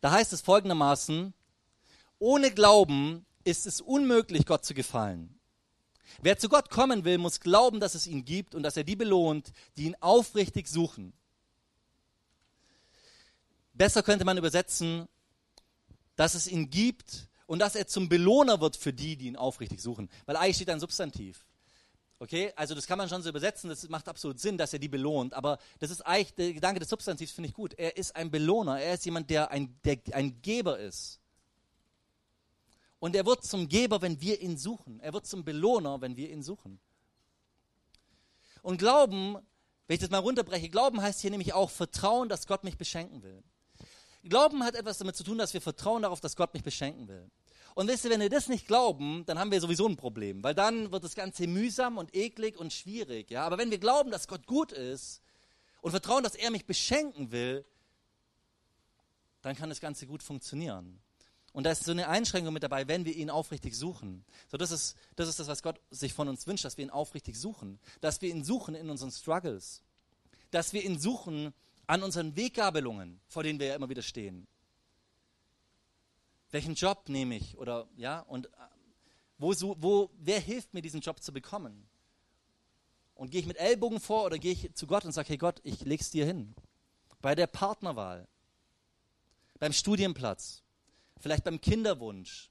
Da 0.00 0.10
heißt 0.10 0.32
es 0.32 0.40
folgendermaßen, 0.40 1.34
ohne 2.18 2.50
Glauben 2.50 3.26
ist 3.44 3.66
es 3.66 3.80
unmöglich, 3.80 4.46
Gott 4.46 4.64
zu 4.64 4.72
gefallen. 4.74 5.38
Wer 6.22 6.38
zu 6.38 6.48
Gott 6.48 6.70
kommen 6.70 7.04
will, 7.04 7.18
muss 7.18 7.40
glauben, 7.40 7.78
dass 7.78 7.94
es 7.94 8.06
ihn 8.06 8.24
gibt 8.24 8.54
und 8.54 8.62
dass 8.62 8.76
er 8.76 8.84
die 8.84 8.96
belohnt, 8.96 9.52
die 9.76 9.84
ihn 9.84 9.96
aufrichtig 10.00 10.66
suchen. 10.66 11.12
Besser 13.74 14.02
könnte 14.02 14.24
man 14.24 14.38
übersetzen, 14.38 15.06
dass 16.14 16.34
es 16.34 16.46
ihn 16.46 16.70
gibt 16.70 17.28
und 17.46 17.58
dass 17.58 17.74
er 17.74 17.86
zum 17.86 18.08
Belohner 18.08 18.62
wird 18.62 18.76
für 18.76 18.94
die, 18.94 19.16
die 19.16 19.26
ihn 19.26 19.36
aufrichtig 19.36 19.82
suchen. 19.82 20.08
Weil 20.24 20.36
eigentlich 20.36 20.56
steht 20.56 20.70
ein 20.70 20.80
Substantiv. 20.80 21.44
Okay, 22.18 22.50
also 22.56 22.74
das 22.74 22.86
kann 22.86 22.96
man 22.96 23.08
schon 23.10 23.22
so 23.22 23.28
übersetzen, 23.28 23.68
das 23.68 23.86
macht 23.90 24.08
absolut 24.08 24.40
Sinn, 24.40 24.56
dass 24.56 24.72
er 24.72 24.78
die 24.78 24.88
belohnt, 24.88 25.34
aber 25.34 25.58
das 25.80 25.90
ist 25.90 26.00
eigentlich, 26.00 26.34
der 26.34 26.54
Gedanke 26.54 26.80
des 26.80 26.88
Substantivs 26.88 27.32
finde 27.32 27.48
ich 27.48 27.54
gut. 27.54 27.74
Er 27.74 27.96
ist 27.98 28.16
ein 28.16 28.30
Belohner, 28.30 28.80
er 28.80 28.94
ist 28.94 29.04
jemand, 29.04 29.28
der 29.28 29.50
ein, 29.50 29.78
der 29.84 29.98
ein 30.12 30.40
Geber 30.40 30.78
ist. 30.78 31.20
Und 32.98 33.14
er 33.14 33.26
wird 33.26 33.44
zum 33.44 33.68
Geber, 33.68 34.00
wenn 34.00 34.20
wir 34.22 34.40
ihn 34.40 34.56
suchen. 34.56 34.98
Er 35.00 35.12
wird 35.12 35.26
zum 35.26 35.44
Belohner, 35.44 36.00
wenn 36.00 36.16
wir 36.16 36.30
ihn 36.30 36.42
suchen. 36.42 36.80
Und 38.62 38.78
Glauben, 38.78 39.36
wenn 39.86 39.94
ich 39.94 40.00
das 40.00 40.10
mal 40.10 40.18
runterbreche, 40.18 40.70
Glauben 40.70 41.02
heißt 41.02 41.20
hier 41.20 41.30
nämlich 41.30 41.52
auch 41.52 41.70
Vertrauen, 41.70 42.30
dass 42.30 42.46
Gott 42.46 42.64
mich 42.64 42.78
beschenken 42.78 43.22
will. 43.22 43.42
Glauben 44.24 44.64
hat 44.64 44.74
etwas 44.74 44.98
damit 44.98 45.16
zu 45.16 45.22
tun, 45.22 45.38
dass 45.38 45.54
wir 45.54 45.60
vertrauen 45.60 46.02
darauf, 46.02 46.20
dass 46.20 46.34
Gott 46.34 46.54
mich 46.54 46.64
beschenken 46.64 47.06
will. 47.06 47.30
Und 47.76 47.88
wisst 47.88 48.06
ihr, 48.06 48.10
wenn 48.10 48.22
wir 48.22 48.30
das 48.30 48.48
nicht 48.48 48.66
glauben, 48.66 49.22
dann 49.26 49.38
haben 49.38 49.50
wir 49.50 49.60
sowieso 49.60 49.86
ein 49.86 49.98
Problem, 49.98 50.42
weil 50.42 50.54
dann 50.54 50.90
wird 50.92 51.04
das 51.04 51.14
Ganze 51.14 51.46
mühsam 51.46 51.98
und 51.98 52.16
eklig 52.16 52.56
und 52.56 52.72
schwierig. 52.72 53.30
Ja? 53.30 53.44
Aber 53.44 53.58
wenn 53.58 53.70
wir 53.70 53.76
glauben, 53.76 54.10
dass 54.10 54.28
Gott 54.28 54.46
gut 54.46 54.72
ist 54.72 55.20
und 55.82 55.90
vertrauen, 55.90 56.24
dass 56.24 56.34
er 56.34 56.50
mich 56.50 56.64
beschenken 56.64 57.32
will, 57.32 57.66
dann 59.42 59.54
kann 59.56 59.68
das 59.68 59.80
Ganze 59.80 60.06
gut 60.06 60.22
funktionieren. 60.22 60.98
Und 61.52 61.64
da 61.64 61.70
ist 61.70 61.84
so 61.84 61.90
eine 61.90 62.08
Einschränkung 62.08 62.54
mit 62.54 62.62
dabei, 62.62 62.88
wenn 62.88 63.04
wir 63.04 63.14
ihn 63.14 63.28
aufrichtig 63.28 63.74
suchen. 63.74 64.24
So, 64.50 64.56
das 64.56 64.70
ist, 64.70 64.96
das 65.14 65.28
ist 65.28 65.38
das, 65.38 65.46
was 65.46 65.62
Gott 65.62 65.78
sich 65.90 66.14
von 66.14 66.28
uns 66.28 66.46
wünscht, 66.46 66.64
dass 66.64 66.78
wir 66.78 66.84
ihn 66.86 66.90
aufrichtig 66.90 67.36
suchen. 67.36 67.78
Dass 68.00 68.22
wir 68.22 68.30
ihn 68.30 68.42
suchen 68.42 68.74
in 68.74 68.88
unseren 68.88 69.10
Struggles. 69.10 69.82
Dass 70.50 70.72
wir 70.72 70.82
ihn 70.82 70.98
suchen 70.98 71.52
an 71.86 72.02
unseren 72.02 72.36
Weggabelungen, 72.36 73.20
vor 73.28 73.42
denen 73.42 73.60
wir 73.60 73.66
ja 73.66 73.74
immer 73.74 73.90
wieder 73.90 74.00
stehen 74.00 74.46
welchen 76.50 76.74
Job 76.74 77.08
nehme 77.08 77.36
ich 77.36 77.56
oder 77.58 77.88
ja 77.96 78.20
und 78.20 78.46
äh, 78.46 78.50
wo, 79.38 79.54
wo, 79.78 80.10
wer 80.18 80.40
hilft 80.40 80.72
mir 80.72 80.82
diesen 80.82 81.00
Job 81.00 81.22
zu 81.22 81.32
bekommen? 81.32 81.86
Und 83.14 83.30
gehe 83.30 83.40
ich 83.40 83.46
mit 83.46 83.56
Ellbogen 83.56 84.00
vor 84.00 84.24
oder 84.24 84.38
gehe 84.38 84.52
ich 84.52 84.74
zu 84.74 84.86
Gott 84.86 85.04
und 85.04 85.12
sage, 85.12 85.28
hey 85.30 85.38
Gott, 85.38 85.60
ich 85.62 85.80
leg's 85.82 86.10
dir 86.10 86.26
hin. 86.26 86.54
Bei 87.20 87.34
der 87.34 87.46
Partnerwahl, 87.46 88.28
beim 89.58 89.72
Studienplatz, 89.72 90.62
vielleicht 91.18 91.44
beim 91.44 91.60
Kinderwunsch. 91.60 92.50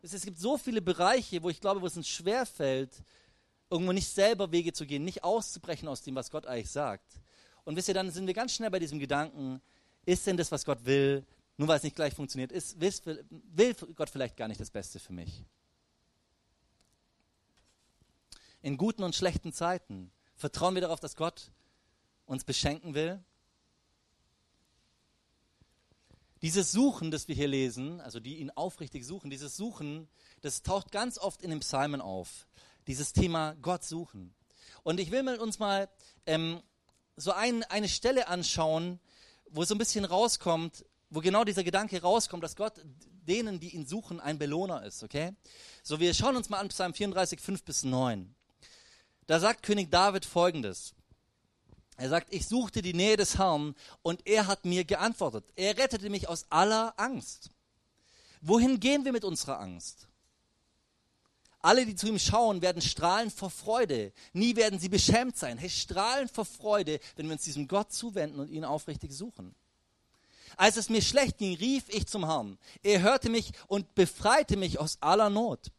Es, 0.00 0.24
gibt 0.24 0.38
so 0.38 0.58
viele 0.58 0.82
Bereiche, 0.82 1.42
wo 1.42 1.50
ich 1.50 1.60
glaube, 1.60 1.80
wo 1.80 1.86
es 1.86 1.96
uns 1.96 2.08
schwerfällt, 2.08 3.02
irgendwo 3.70 3.92
nicht 3.92 4.08
selber 4.08 4.52
Wege 4.52 4.72
zu 4.72 4.86
gehen, 4.86 5.04
nicht 5.04 5.24
auszubrechen 5.24 5.88
aus 5.88 6.02
dem, 6.02 6.14
was 6.14 6.30
Gott 6.30 6.46
eigentlich 6.46 6.70
sagt. 6.70 7.20
Und 7.64 7.76
wisst 7.76 7.88
ihr, 7.88 7.94
dann 7.94 8.10
sind 8.10 8.26
wir 8.26 8.34
ganz 8.34 8.52
schnell 8.52 8.70
bei 8.70 8.78
diesem 8.78 8.98
Gedanken, 8.98 9.62
ist 10.04 10.26
denn 10.26 10.36
das, 10.36 10.52
was 10.52 10.64
Gott 10.64 10.84
will, 10.84 11.24
nur 11.56 11.68
weil 11.68 11.76
es 11.76 11.82
nicht 11.82 11.96
gleich 11.96 12.14
funktioniert, 12.14 12.52
ist, 12.52 12.80
will 12.80 13.74
Gott 13.94 14.10
vielleicht 14.10 14.36
gar 14.36 14.48
nicht 14.48 14.60
das 14.60 14.70
Beste 14.70 14.98
für 14.98 15.12
mich. 15.12 15.44
In 18.62 18.76
guten 18.76 19.04
und 19.04 19.14
schlechten 19.14 19.52
Zeiten 19.52 20.10
vertrauen 20.36 20.74
wir 20.74 20.80
darauf, 20.80 21.00
dass 21.00 21.16
Gott 21.16 21.50
uns 22.26 22.44
beschenken 22.44 22.94
will. 22.94 23.22
Dieses 26.42 26.72
Suchen, 26.72 27.10
das 27.10 27.28
wir 27.28 27.34
hier 27.34 27.48
lesen, 27.48 28.00
also 28.00 28.20
die 28.20 28.38
ihn 28.38 28.50
aufrichtig 28.50 29.04
suchen, 29.04 29.30
dieses 29.30 29.56
Suchen, 29.56 30.08
das 30.40 30.62
taucht 30.62 30.90
ganz 30.92 31.18
oft 31.18 31.42
in 31.42 31.50
den 31.50 31.60
Psalmen 31.60 32.00
auf. 32.00 32.46
Dieses 32.86 33.12
Thema 33.12 33.54
Gott 33.62 33.84
suchen. 33.84 34.34
Und 34.82 35.00
ich 35.00 35.10
will 35.10 35.22
mit 35.22 35.40
uns 35.40 35.58
mal 35.58 35.88
ähm, 36.26 36.60
so 37.16 37.32
ein, 37.32 37.62
eine 37.64 37.88
Stelle 37.88 38.28
anschauen, 38.28 38.98
wo 39.50 39.64
so 39.64 39.74
ein 39.74 39.78
bisschen 39.78 40.04
rauskommt, 40.04 40.84
wo 41.14 41.20
genau 41.20 41.44
dieser 41.44 41.64
Gedanke 41.64 42.00
rauskommt, 42.00 42.42
dass 42.42 42.56
Gott 42.56 42.74
denen, 43.26 43.60
die 43.60 43.74
ihn 43.74 43.86
suchen, 43.86 44.20
ein 44.20 44.38
Belohner 44.38 44.84
ist, 44.84 45.02
okay? 45.02 45.32
So, 45.82 46.00
wir 46.00 46.12
schauen 46.14 46.36
uns 46.36 46.48
mal 46.50 46.58
an 46.58 46.68
Psalm 46.68 46.94
34, 46.94 47.40
5 47.40 47.62
bis 47.62 47.84
9. 47.84 48.34
Da 49.26 49.40
sagt 49.40 49.62
König 49.62 49.90
David 49.90 50.24
folgendes. 50.24 50.94
Er 51.96 52.08
sagt, 52.08 52.34
ich 52.34 52.46
suchte 52.46 52.82
die 52.82 52.92
Nähe 52.92 53.16
des 53.16 53.38
Herrn 53.38 53.74
und 54.02 54.26
er 54.26 54.46
hat 54.46 54.64
mir 54.64 54.84
geantwortet. 54.84 55.44
Er 55.54 55.78
rettete 55.78 56.10
mich 56.10 56.28
aus 56.28 56.46
aller 56.50 56.92
Angst. 56.96 57.50
Wohin 58.40 58.80
gehen 58.80 59.04
wir 59.04 59.12
mit 59.12 59.24
unserer 59.24 59.60
Angst? 59.60 60.08
Alle, 61.60 61.86
die 61.86 61.94
zu 61.94 62.08
ihm 62.08 62.18
schauen, 62.18 62.60
werden 62.60 62.82
strahlen 62.82 63.30
vor 63.30 63.48
Freude. 63.48 64.12
Nie 64.34 64.56
werden 64.56 64.78
sie 64.78 64.90
beschämt 64.90 65.38
sein. 65.38 65.56
Hey, 65.56 65.70
strahlen 65.70 66.28
vor 66.28 66.44
Freude, 66.44 67.00
wenn 67.16 67.26
wir 67.26 67.32
uns 67.34 67.44
diesem 67.44 67.68
Gott 67.68 67.90
zuwenden 67.92 68.40
und 68.40 68.50
ihn 68.50 68.64
aufrichtig 68.64 69.12
suchen. 69.12 69.54
Als 70.56 70.76
es 70.76 70.88
mir 70.88 71.02
schlecht 71.02 71.38
ging, 71.38 71.56
rief 71.56 71.84
ich 71.88 72.06
zum 72.06 72.26
Herrn. 72.26 72.58
Er 72.82 73.02
hörte 73.02 73.30
mich 73.30 73.52
und 73.66 73.94
befreite 73.94 74.56
mich 74.56 74.78
aus 74.78 74.98
aller 75.00 75.30
Not. 75.30 75.70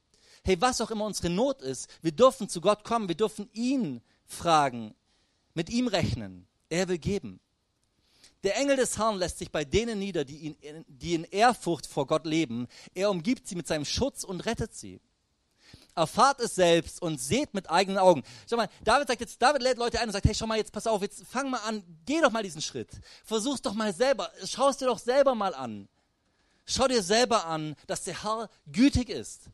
Hey, 0.43 0.59
was 0.61 0.81
auch 0.81 0.91
immer 0.91 1.05
unsere 1.05 1.29
Not 1.29 1.61
ist, 1.61 1.89
wir 2.01 2.11
dürfen 2.11 2.49
zu 2.49 2.61
Gott 2.61 2.83
kommen, 2.83 3.07
wir 3.07 3.15
dürfen 3.15 3.49
ihn 3.53 4.01
fragen, 4.25 4.93
mit 5.53 5.69
ihm 5.69 5.87
rechnen. 5.87 6.47
Er 6.69 6.87
will 6.87 6.97
geben. 6.97 7.39
Der 8.43 8.57
Engel 8.57 8.75
des 8.75 8.97
Herrn 8.99 9.17
lässt 9.17 9.39
sich 9.39 9.51
bei 9.51 9.65
denen 9.65 9.97
nieder, 9.97 10.23
die, 10.23 10.37
ihn, 10.37 10.85
die 10.87 11.15
in 11.15 11.23
Ehrfurcht 11.23 11.87
vor 11.87 12.05
Gott 12.05 12.27
leben. 12.27 12.67
Er 12.93 13.09
umgibt 13.09 13.47
sie 13.47 13.55
mit 13.55 13.65
seinem 13.65 13.85
Schutz 13.85 14.23
und 14.23 14.41
rettet 14.41 14.75
sie. 14.75 15.01
Erfahrt 15.95 16.41
es 16.41 16.55
selbst 16.55 17.01
und 17.01 17.19
seht 17.19 17.53
mit 17.53 17.69
eigenen 17.69 17.97
Augen. 17.97 18.23
Schau 18.49 18.57
mal, 18.57 18.69
David 18.83 19.07
sagt 19.07 19.21
jetzt, 19.21 19.41
David 19.41 19.61
lädt 19.61 19.77
Leute 19.77 19.99
ein 19.99 20.09
und 20.09 20.13
sagt, 20.13 20.25
hey, 20.25 20.35
schau 20.35 20.45
mal, 20.45 20.57
jetzt 20.57 20.73
pass 20.73 20.87
auf, 20.87 21.01
jetzt 21.01 21.25
fang 21.25 21.49
mal 21.49 21.59
an, 21.59 21.83
geh 22.05 22.19
doch 22.19 22.31
mal 22.31 22.43
diesen 22.43 22.61
Schritt. 22.61 22.89
Versuch's 23.23 23.61
doch 23.61 23.73
mal 23.73 23.93
selber, 23.93 24.29
schau 24.43 24.69
es 24.69 24.77
dir 24.77 24.87
doch 24.87 24.99
selber 24.99 25.35
mal 25.35 25.55
an. 25.55 25.87
Schau 26.65 26.87
dir 26.87 27.01
selber 27.01 27.45
an, 27.45 27.75
dass 27.87 28.03
der 28.03 28.23
Herr 28.23 28.49
gütig 28.71 29.09
ist. 29.09 29.49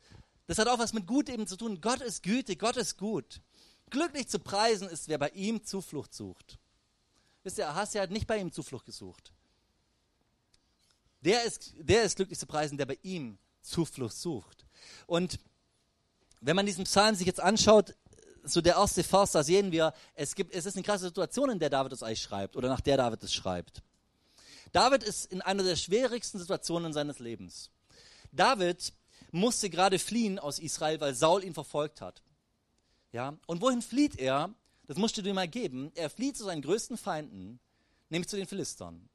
Das 0.47 0.57
hat 0.57 0.67
auch 0.67 0.79
was 0.79 0.93
mit 0.93 1.05
Gut 1.05 1.29
eben 1.29 1.45
zu 1.45 1.57
tun. 1.57 1.79
Gott 1.79 2.01
ist 2.01 2.23
gütig, 2.23 2.59
Gott 2.59 2.77
ist 2.77 2.97
gut. 2.97 3.41
Glücklich 3.89 4.27
zu 4.27 4.39
preisen 4.39 4.87
ist, 4.87 5.07
wer 5.09 5.17
bei 5.17 5.29
ihm 5.29 5.63
Zuflucht 5.63 6.13
sucht. 6.13 6.57
Wisst 7.43 7.57
ihr, 7.57 7.69
Ahasia 7.69 8.01
hat 8.01 8.11
nicht 8.11 8.27
bei 8.27 8.37
ihm 8.37 8.51
Zuflucht 8.51 8.85
gesucht. 8.85 9.31
Der 11.21 11.43
ist, 11.43 11.73
der 11.77 12.03
ist 12.03 12.15
glücklich 12.15 12.39
zu 12.39 12.47
preisen, 12.47 12.77
der 12.77 12.85
bei 12.85 12.97
ihm 13.03 13.37
Zuflucht 13.61 14.15
sucht. 14.15 14.65
Und 15.05 15.39
wenn 16.41 16.55
man 16.55 16.65
diesen 16.65 16.83
Psalm 16.83 17.15
sich 17.15 17.27
jetzt 17.27 17.39
anschaut, 17.39 17.95
so 18.43 18.61
der 18.61 18.75
erste 18.75 19.03
Vers, 19.03 19.31
da 19.31 19.43
sehen 19.43 19.71
wir, 19.71 19.93
es, 20.15 20.35
gibt, 20.35 20.53
es 20.53 20.65
ist 20.65 20.75
eine 20.75 20.83
krasse 20.83 21.05
Situation, 21.05 21.51
in 21.51 21.59
der 21.59 21.69
David 21.69 21.91
das 21.91 22.03
eigentlich 22.03 22.21
schreibt 22.21 22.55
oder 22.55 22.67
nach 22.67 22.81
der 22.81 22.97
David 22.97 23.23
es 23.23 23.33
schreibt. 23.33 23.83
David 24.71 25.03
ist 25.03 25.31
in 25.31 25.41
einer 25.41 25.63
der 25.63 25.75
schwierigsten 25.75 26.39
Situationen 26.39 26.93
seines 26.93 27.19
Lebens. 27.19 27.69
David 28.31 28.93
musste 29.31 29.69
gerade 29.69 29.99
fliehen 29.99 30.39
aus 30.39 30.59
Israel, 30.59 30.99
weil 30.99 31.13
Saul 31.13 31.43
ihn 31.43 31.53
verfolgt 31.53 32.01
hat. 32.01 32.23
Ja? 33.11 33.37
Und 33.45 33.61
wohin 33.61 33.81
flieht 33.81 34.17
er? 34.17 34.53
Das 34.87 34.97
musst 34.97 35.17
du 35.17 35.21
dir 35.21 35.33
mal 35.33 35.47
geben. 35.47 35.91
Er 35.95 36.09
flieht 36.09 36.37
zu 36.37 36.45
seinen 36.45 36.61
größten 36.61 36.97
Feinden, 36.97 37.59
nämlich 38.09 38.29
zu 38.29 38.37
den 38.37 38.47
Philistern. 38.47 39.09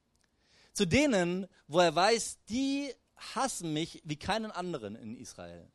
Zu 0.72 0.86
denen, 0.86 1.46
wo 1.66 1.80
er 1.80 1.94
weiß, 1.94 2.38
die 2.48 2.92
hassen 3.34 3.72
mich 3.72 4.02
wie 4.04 4.16
keinen 4.16 4.50
anderen 4.50 4.94
in 4.94 5.16
Israel. 5.16 5.70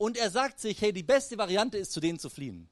Und 0.00 0.16
er 0.16 0.30
sagt 0.30 0.60
sich, 0.60 0.80
hey, 0.80 0.94
die 0.94 1.02
beste 1.02 1.36
Variante 1.36 1.76
ist, 1.76 1.92
zu 1.92 2.00
denen 2.00 2.18
zu 2.18 2.30
fliehen. 2.30 2.70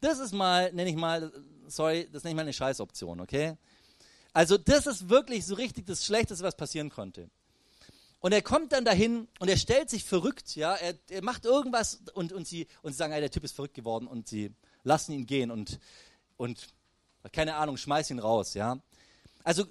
Das 0.00 0.20
ist 0.20 0.32
mal, 0.32 0.72
nenne 0.72 0.88
ich 0.88 0.94
mal, 0.94 1.32
sorry, 1.66 2.08
das 2.12 2.22
nenne 2.22 2.30
ich 2.30 2.36
mal 2.36 2.42
eine 2.42 2.52
Scheißoption, 2.52 3.20
okay? 3.20 3.56
Also 4.32 4.56
das 4.56 4.86
ist 4.86 5.08
wirklich 5.08 5.44
so 5.46 5.56
richtig 5.56 5.84
das 5.86 6.04
Schlechteste, 6.04 6.44
was 6.44 6.56
passieren 6.56 6.90
konnte. 6.90 7.28
Und 8.20 8.30
er 8.30 8.40
kommt 8.40 8.70
dann 8.72 8.84
dahin 8.84 9.26
und 9.40 9.48
er 9.48 9.56
stellt 9.56 9.90
sich 9.90 10.04
verrückt, 10.04 10.54
ja, 10.54 10.76
er, 10.76 10.94
er 11.10 11.24
macht 11.24 11.44
irgendwas 11.44 12.02
und, 12.14 12.32
und, 12.32 12.46
sie, 12.46 12.68
und 12.82 12.92
sie 12.92 12.98
sagen, 12.98 13.12
hey, 13.12 13.20
der 13.20 13.32
Typ 13.32 13.42
ist 13.42 13.56
verrückt 13.56 13.74
geworden 13.74 14.06
und 14.06 14.28
sie 14.28 14.54
lassen 14.84 15.10
ihn 15.10 15.26
gehen 15.26 15.50
und, 15.50 15.80
und 16.36 16.68
keine 17.32 17.56
Ahnung, 17.56 17.76
schmeißen 17.76 18.16
ihn 18.16 18.20
raus, 18.20 18.54
ja. 18.54 18.78
Also 19.42 19.64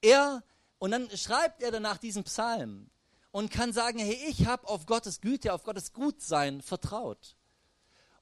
er, 0.00 0.42
und 0.80 0.90
dann 0.90 1.16
schreibt 1.16 1.62
er 1.62 1.70
danach 1.70 1.98
diesen 1.98 2.24
Psalm 2.24 2.90
und 3.32 3.50
kann 3.50 3.72
sagen, 3.72 3.98
hey, 3.98 4.18
ich 4.28 4.46
habe 4.46 4.68
auf 4.68 4.86
Gottes 4.86 5.20
Güte, 5.20 5.52
auf 5.52 5.64
Gottes 5.64 5.92
Gutsein 5.92 6.62
vertraut. 6.62 7.34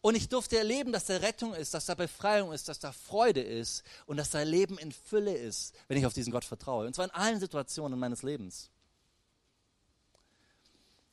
Und 0.02 0.14
ich 0.14 0.30
durfte 0.30 0.56
erleben, 0.56 0.92
dass 0.92 1.04
da 1.04 1.18
Rettung 1.18 1.52
ist, 1.52 1.74
dass 1.74 1.84
da 1.84 1.94
Befreiung 1.94 2.52
ist, 2.52 2.68
dass 2.68 2.78
da 2.78 2.90
Freude 2.90 3.42
ist 3.42 3.82
und 4.06 4.16
dass 4.16 4.30
da 4.30 4.40
Leben 4.42 4.78
in 4.78 4.92
Fülle 4.92 5.34
ist, 5.34 5.74
wenn 5.88 5.98
ich 5.98 6.06
auf 6.06 6.14
diesen 6.14 6.32
Gott 6.32 6.44
vertraue. 6.44 6.86
Und 6.86 6.94
zwar 6.94 7.04
in 7.04 7.10
allen 7.10 7.38
Situationen 7.38 7.98
meines 7.98 8.22
Lebens. 8.22 8.70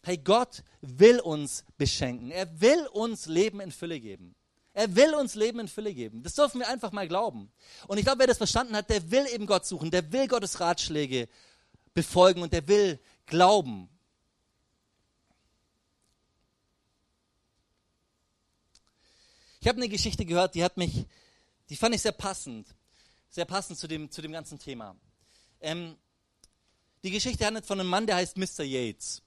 Hey, 0.03 0.17
Gott 0.17 0.63
will 0.79 1.19
uns 1.19 1.65
beschenken. 1.77 2.31
Er 2.31 2.61
will 2.61 2.87
uns 2.93 3.25
Leben 3.25 3.59
in 3.59 3.73
Fülle 3.73 3.99
geben. 3.99 4.35
Er 4.73 4.95
will 4.95 5.15
uns 5.15 5.35
Leben 5.35 5.59
in 5.59 5.67
Fülle 5.67 5.93
geben. 5.93 6.23
Das 6.23 6.35
dürfen 6.35 6.59
wir 6.59 6.69
einfach 6.69 6.93
mal 6.93 7.09
glauben. 7.09 7.51
Und 7.87 7.97
ich 7.97 8.05
glaube, 8.05 8.19
wer 8.19 8.27
das 8.27 8.37
verstanden 8.37 8.75
hat, 8.75 8.89
der 8.89 9.11
will 9.11 9.25
eben 9.33 9.47
Gott 9.47 9.65
suchen, 9.65 9.91
der 9.91 10.13
will 10.13 10.27
Gottes 10.27 10.61
Ratschläge 10.61 11.27
befolgen 11.93 12.43
und 12.43 12.53
der 12.53 12.67
will 12.67 12.99
glauben. 13.27 13.89
Ich 19.59 19.67
habe 19.67 19.77
eine 19.77 19.89
Geschichte 19.89 20.25
gehört, 20.25 20.55
die 20.55 20.63
hat 20.63 20.77
mich, 20.77 21.05
die 21.69 21.75
fand 21.75 21.93
ich 21.93 22.01
sehr 22.01 22.13
passend, 22.13 22.67
sehr 23.29 23.45
passend 23.45 23.77
zu 23.77 23.87
dem, 23.87 24.09
zu 24.09 24.21
dem 24.21 24.31
ganzen 24.31 24.57
Thema. 24.57 24.95
Ähm, 25.59 25.95
die 27.03 27.11
Geschichte 27.11 27.45
handelt 27.45 27.65
von 27.65 27.79
einem 27.79 27.89
Mann, 27.89 28.07
der 28.07 28.15
heißt 28.15 28.37
Mr. 28.37 28.63
Yates. 28.63 29.21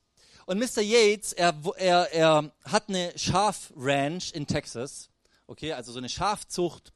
Und 0.47 0.59
Mr. 0.59 0.81
Yates, 0.81 1.33
er, 1.33 1.55
er, 1.77 2.13
er 2.13 2.53
hat 2.65 2.89
eine 2.89 3.17
Schafranch 3.17 4.33
in 4.33 4.47
Texas, 4.47 5.11
okay, 5.47 5.73
also 5.73 5.93
so 5.93 5.99
eine 5.99 6.09
Schafzucht, 6.09 6.93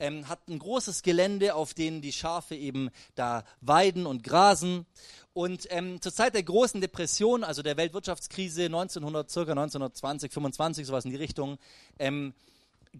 ähm, 0.00 0.28
hat 0.28 0.48
ein 0.48 0.58
großes 0.58 1.02
Gelände, 1.02 1.54
auf 1.54 1.74
dem 1.74 2.02
die 2.02 2.12
Schafe 2.12 2.56
eben 2.56 2.90
da 3.14 3.44
weiden 3.60 4.06
und 4.06 4.24
grasen. 4.24 4.86
Und 5.32 5.68
ähm, 5.70 6.00
zur 6.00 6.12
Zeit 6.12 6.34
der 6.34 6.42
großen 6.42 6.80
Depression, 6.80 7.44
also 7.44 7.62
der 7.62 7.76
Weltwirtschaftskrise 7.76 8.64
1900, 8.64 9.30
circa 9.30 9.52
1920, 9.52 10.32
25, 10.32 10.86
sowas 10.86 11.04
in 11.04 11.12
die 11.12 11.16
Richtung, 11.16 11.58
ähm, 11.98 12.34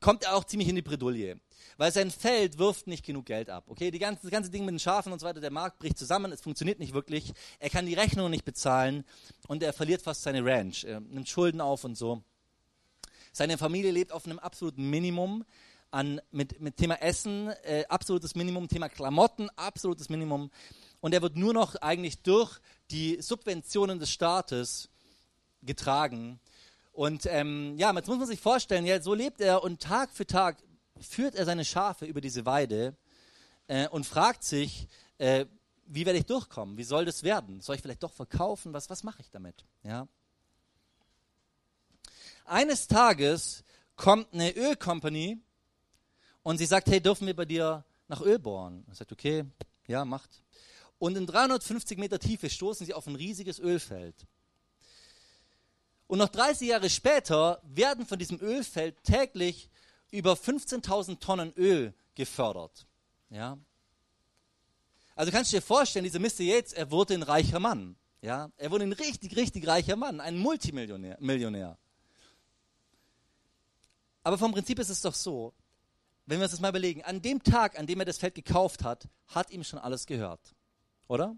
kommt 0.01 0.25
er 0.25 0.37
auch 0.37 0.45
ziemlich 0.45 0.69
in 0.69 0.77
die 0.77 0.83
Bredouille 0.83 1.41
weil 1.81 1.93
sein 1.93 2.11
Feld 2.11 2.59
wirft 2.59 2.87
nicht 2.87 3.07
genug 3.07 3.25
Geld 3.25 3.49
ab. 3.49 3.65
Okay, 3.69 3.91
die 3.91 3.99
ganze, 3.99 4.21
das 4.23 4.31
ganze 4.31 4.51
Ding 4.51 4.67
mit 4.67 4.73
den 4.73 4.79
Schafen 4.79 5.15
und 5.15 5.19
so 5.19 5.27
weiter, 5.27 5.41
der 5.41 5.51
Markt 5.51 5.79
bricht 5.79 5.99
zusammen, 5.99 6.31
es 6.31 6.43
funktioniert 6.43 6.79
nicht 6.79 6.93
wirklich, 6.93 7.33
er 7.59 7.71
kann 7.71 7.87
die 7.87 7.95
Rechnung 7.95 8.31
nicht 8.31 8.45
bezahlen 8.45 9.03
und 9.49 9.63
er 9.63 9.73
verliert 9.73 10.03
fast 10.03 10.23
seine 10.23 10.45
Ranch, 10.45 10.85
er 10.85 11.01
nimmt 11.01 11.29
Schulden 11.31 11.63
auf 11.63 11.85
und 11.85 11.97
so. 11.97 12.23
Seine 13.33 13.57
Familie 13.57 13.93
lebt 13.93 14.13
auf 14.13 14.27
einem 14.27 14.39
absoluten 14.39 14.91
Minimum 14.91 15.45
an, 15.91 16.21
mit, 16.31 16.61
mit 16.61 16.77
Thema 16.77 17.01
Essen, 17.03 17.49
äh, 17.65 17.85
absolutes 17.89 18.35
Minimum, 18.35 18.69
Thema 18.69 18.89
Klamotten, 18.89 19.49
absolutes 19.57 20.09
Minimum. 20.09 20.51
Und 21.01 21.15
er 21.15 21.23
wird 21.23 21.37
nur 21.37 21.53
noch 21.53 21.77
eigentlich 21.77 22.23
durch 22.23 22.61
die 22.91 23.21
Subventionen 23.21 23.99
des 23.99 24.11
Staates 24.11 24.89
getragen. 25.63 26.41
Und 26.93 27.27
ähm, 27.27 27.77
ja, 27.77 27.93
jetzt 27.95 28.09
muss 28.09 28.19
man 28.19 28.27
sich 28.27 28.41
vorstellen, 28.41 28.85
ja, 28.87 29.01
so 29.01 29.15
lebt 29.15 29.41
er 29.41 29.63
und 29.63 29.81
Tag 29.81 30.11
für 30.11 30.27
Tag 30.27 30.59
führt 31.01 31.35
er 31.35 31.45
seine 31.45 31.65
Schafe 31.65 32.05
über 32.05 32.21
diese 32.21 32.45
Weide 32.45 32.97
äh, 33.69 33.89
und 33.89 34.05
fragt 34.05 34.45
sich, 34.45 34.89
äh, 35.19 35.47
wie 35.87 36.07
werde 36.07 36.19
ich 36.19 36.27
durchkommen? 36.27 36.77
Wie 36.77 36.85
soll 36.85 37.05
das 37.05 37.23
werden? 37.23 37.61
Soll 37.61 37.77
ich 37.77 37.83
vielleicht 37.83 38.03
doch 38.03 38.13
verkaufen? 38.13 38.73
Was, 38.73 38.91
was 38.91 39.03
mache 39.03 39.23
ich 39.23 39.31
damit? 39.31 39.65
Ja. 39.83 40.07
Eines 42.45 42.87
Tages 42.87 43.65
kommt 43.97 44.33
eine 44.33 44.55
Ölcompany 44.57 45.39
und 46.43 46.59
sie 46.59 46.67
sagt, 46.67 46.89
hey, 46.89 47.01
dürfen 47.01 47.27
wir 47.27 47.37
bei 47.37 47.45
dir 47.45 47.85
nach 48.09 48.21
Öl 48.21 48.39
bohren? 48.39 48.85
Er 48.89 48.95
sagt, 48.95 49.13
okay, 49.13 49.45
ja, 49.87 50.05
macht. 50.05 50.43
Und 50.99 51.17
in 51.17 51.27
350 51.27 51.99
Meter 51.99 52.19
Tiefe 52.19 52.51
stoßen 52.51 52.87
sie 52.87 52.95
auf 52.95 53.07
ein 53.07 53.17
riesiges 53.17 53.59
Ölfeld. 53.59 54.27
Und 56.07 56.19
noch 56.19 56.29
30 56.29 56.69
Jahre 56.69 56.91
später 56.91 57.63
werden 57.63 58.05
von 58.05 58.19
diesem 58.19 58.41
Ölfeld 58.41 59.03
täglich 59.05 59.71
über 60.11 60.33
15.000 60.33 61.21
Tonnen 61.21 61.53
Öl 61.57 61.95
gefördert. 62.15 62.87
Ja? 63.31 63.57
Also 65.15 65.31
kannst 65.31 65.53
du 65.53 65.57
dir 65.57 65.63
vorstellen, 65.63 66.05
dieser 66.05 66.19
Mr. 66.19 66.41
Yates, 66.41 66.73
er 66.73 66.91
wurde 66.91 67.15
ein 67.15 67.23
reicher 67.23 67.61
Mann. 67.61 67.97
Ja? 68.23 68.51
Er 68.57 68.71
wurde 68.71 68.85
ein 68.85 68.93
richtig, 68.93 69.37
richtig 69.37 69.67
reicher 69.67 69.97
Mann, 69.97 70.21
ein 70.21 70.37
Multimillionär. 70.37 71.17
Millionär. 71.21 71.79
Aber 74.23 74.37
vom 74.37 74.53
Prinzip 74.53 74.79
ist 74.79 74.91
es 74.91 75.01
doch 75.01 75.15
so, 75.15 75.55
wenn 76.31 76.39
wir 76.39 76.45
uns 76.45 76.53
das 76.53 76.61
mal 76.61 76.71
überlegen, 76.71 77.03
an 77.03 77.21
dem 77.21 77.43
Tag, 77.43 77.79
an 77.79 77.87
dem 77.87 78.01
er 78.01 78.07
das 78.07 78.19
Feld 78.19 78.35
gekauft 78.35 78.85
hat, 78.85 79.09
hat 79.27 79.51
ihm 79.51 79.65
schon 79.65 79.79
alles 79.79 80.07
gehört. 80.07 80.55
Oder? 81.09 81.37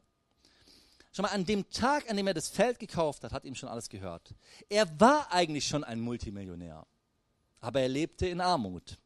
Schau 1.12 1.22
mal, 1.22 1.30
an 1.30 1.44
dem 1.44 1.68
Tag, 1.70 2.08
an 2.08 2.16
dem 2.16 2.26
er 2.26 2.34
das 2.34 2.48
Feld 2.48 2.78
gekauft 2.78 3.24
hat, 3.24 3.32
hat 3.32 3.44
ihm 3.44 3.54
schon 3.54 3.68
alles 3.68 3.88
gehört. 3.88 4.34
Er 4.68 5.00
war 5.00 5.32
eigentlich 5.32 5.66
schon 5.66 5.84
ein 5.84 6.00
Multimillionär 6.00 6.86
aber 7.62 7.80
er 7.80 7.88
lebte 7.88 8.26
in 8.26 8.40
Armut. 8.40 8.98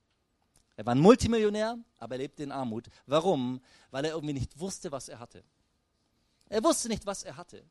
Er 0.76 0.84
war 0.86 0.94
ein 0.94 0.98
Multimillionär, 0.98 1.78
aber 1.98 2.14
er 2.16 2.18
lebte 2.18 2.42
in 2.42 2.50
Armut. 2.50 2.88
Warum? 3.06 3.60
Weil 3.90 4.06
er 4.06 4.12
irgendwie 4.12 4.32
nicht 4.32 4.58
wusste, 4.58 4.90
was 4.90 5.08
er 5.08 5.18
hatte. 5.18 5.44
Er 6.48 6.64
wusste 6.64 6.88
nicht, 6.88 7.06
was 7.06 7.22
er 7.22 7.36
hatte. 7.36 7.64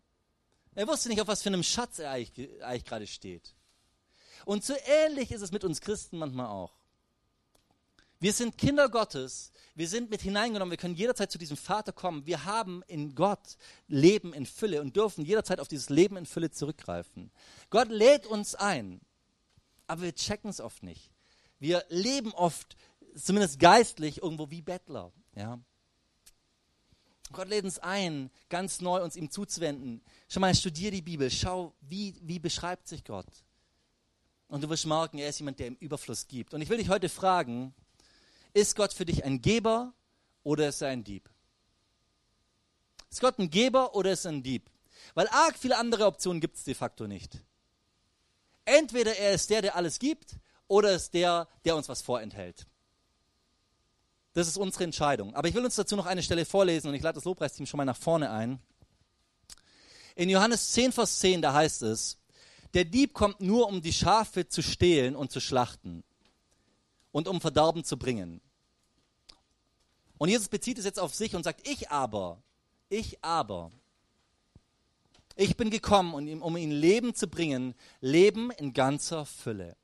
Er 0.76 0.88
wusste 0.88 1.10
nicht, 1.10 1.20
auf 1.22 1.28
was 1.28 1.42
für 1.42 1.50
einem 1.50 1.64
Schatz 1.64 2.00
er 2.00 2.12
eigentlich, 2.12 2.64
eigentlich 2.64 2.86
gerade 2.86 3.08
steht. 3.08 3.56
Und 4.46 4.64
so 4.64 4.76
ähnlich 4.86 5.32
ist 5.32 5.42
es 5.42 5.52
mit 5.52 5.64
uns 5.64 5.82
Christen 5.82 6.20
manchmal 6.20 6.48
auch. 6.48 6.74
Wir 8.20 8.34
sind 8.34 8.58
Kinder 8.58 8.90
Gottes, 8.90 9.52
wir 9.76 9.88
sind 9.90 10.10
mit 10.10 10.22
hineingenommen, 10.22 10.72
wir 10.72 10.78
können 10.78 10.96
jederzeit 10.96 11.32
zu 11.32 11.38
diesem 11.38 11.58
Vater 11.58 11.92
kommen. 11.92 12.26
Wir 12.26 12.46
haben 12.46 12.82
in 12.88 13.14
Gott 13.14 13.58
Leben 13.88 14.34
in 14.34 14.46
Fülle 14.46 14.82
und 14.82 14.96
dürfen 14.96 15.26
jederzeit 15.26 15.60
auf 15.60 15.68
dieses 15.68 15.90
Leben 15.90 16.16
in 16.16 16.26
Fülle 16.26 16.50
zurückgreifen. 16.50 17.30
Gott 17.70 17.90
lädt 17.90 18.26
uns 18.26 18.56
ein, 18.56 19.02
aber 19.88 20.04
wir 20.04 20.16
checken 20.16 20.50
es 20.50 20.62
oft 20.62 20.82
nicht. 20.82 21.12
Wir 21.60 21.84
leben 21.90 22.32
oft, 22.34 22.78
zumindest 23.16 23.60
geistlich, 23.60 24.22
irgendwo 24.22 24.50
wie 24.50 24.62
Bettler. 24.62 25.12
Ja? 25.36 25.60
Gott 27.32 27.50
lädt 27.50 27.66
uns 27.66 27.80
ein, 27.80 28.30
ganz 28.50 28.80
neu 28.82 29.04
uns 29.04 29.16
ihm 29.16 29.30
zuzuwenden. 29.30 30.02
Schau 30.30 30.40
mal, 30.40 30.56
studier 30.56 30.92
die 30.92 31.02
Bibel, 31.02 31.30
schau, 31.30 31.74
wie, 31.82 32.16
wie 32.22 32.40
beschreibt 32.40 32.88
sich 32.88 33.04
Gott. 33.04 33.28
Und 34.48 34.64
du 34.64 34.70
wirst 34.70 34.86
merken, 34.86 35.18
er 35.18 35.30
ist 35.30 35.40
jemand, 35.40 35.60
der 35.60 35.68
im 35.68 35.76
Überfluss 35.76 36.28
gibt. 36.28 36.54
Und 36.54 36.62
ich 36.62 36.70
will 36.70 36.78
dich 36.78 36.90
heute 36.90 37.10
fragen, 37.10 37.74
ist 38.56 38.76
Gott 38.76 38.94
für 38.94 39.06
dich 39.06 39.24
ein 39.26 39.42
Geber 39.42 39.94
oder 40.44 40.70
ist 40.70 40.82
er 40.82 40.88
ein 40.88 41.04
Dieb? 41.04 41.30
Ist 43.12 43.20
Gott 43.20 43.38
ein 43.38 43.50
Geber 43.50 43.94
oder 43.96 44.14
ist 44.14 44.26
er 44.26 44.32
ein 44.32 44.44
Dieb? 44.44 44.72
Weil 45.14 45.28
arg 45.28 45.58
viele 45.58 45.78
andere 45.78 46.06
Optionen 46.06 46.40
gibt 46.40 46.56
es 46.56 46.64
de 46.64 46.74
facto 46.74 47.06
nicht. 47.06 47.44
Entweder 48.64 49.16
er 49.18 49.34
ist 49.34 49.50
der, 49.50 49.62
der 49.62 49.76
alles 49.76 50.00
gibt, 50.00 50.38
oder 50.68 50.94
ist 50.94 51.14
der, 51.14 51.48
der 51.66 51.76
uns 51.76 51.90
was 51.90 52.02
vorenthält. 52.02 52.66
Das 54.34 54.48
ist 54.48 54.58
unsere 54.58 54.86
Entscheidung. 54.86 55.36
Aber 55.36 55.48
ich 55.48 55.54
will 55.54 55.64
uns 55.64 55.76
dazu 55.76 55.96
noch 55.96 56.06
eine 56.06 56.24
Stelle 56.24 56.46
vorlesen 56.46 56.88
und 56.88 56.96
ich 56.96 57.04
lade 57.04 57.16
das 57.16 57.26
Lobpreisteam 57.26 57.66
schon 57.66 57.78
mal 57.78 57.86
nach 57.86 57.98
vorne 57.98 58.32
ein. 58.32 58.60
In 60.16 60.30
Johannes 60.30 60.72
10, 60.72 60.94
Vers 60.94 61.20
10, 61.20 61.42
da 61.42 61.54
heißt 61.54 61.84
es, 61.84 62.18
der 62.74 62.86
Dieb 62.86 63.14
kommt 63.14 63.42
nur, 63.42 63.68
um 63.68 63.82
die 63.82 63.94
Schafe 63.94 64.48
zu 64.48 64.64
stehlen 64.64 65.16
und 65.16 65.32
zu 65.32 65.42
schlachten 65.42 66.04
und 67.16 67.30
um 67.30 67.40
Verderben 67.40 67.86
zu 67.86 67.96
bringen. 67.96 68.42
Und 70.18 70.28
Jesus 70.28 70.50
bezieht 70.50 70.78
es 70.78 70.84
jetzt 70.84 71.00
auf 71.00 71.16
sich 71.16 71.34
und 71.34 71.44
sagt, 71.44 71.66
ich 71.66 71.90
aber, 71.90 72.44
ich 72.90 73.24
aber, 73.24 73.72
ich 75.38 75.56
bin 75.56 75.70
gekommen, 75.70 76.14
um 76.42 76.58
ihnen 76.58 76.74
Leben 76.74 77.16
zu 77.16 77.30
bringen, 77.30 77.74
Leben 78.02 78.52
in 78.52 78.74
ganzer 78.74 79.26
Fülle. 79.26 79.78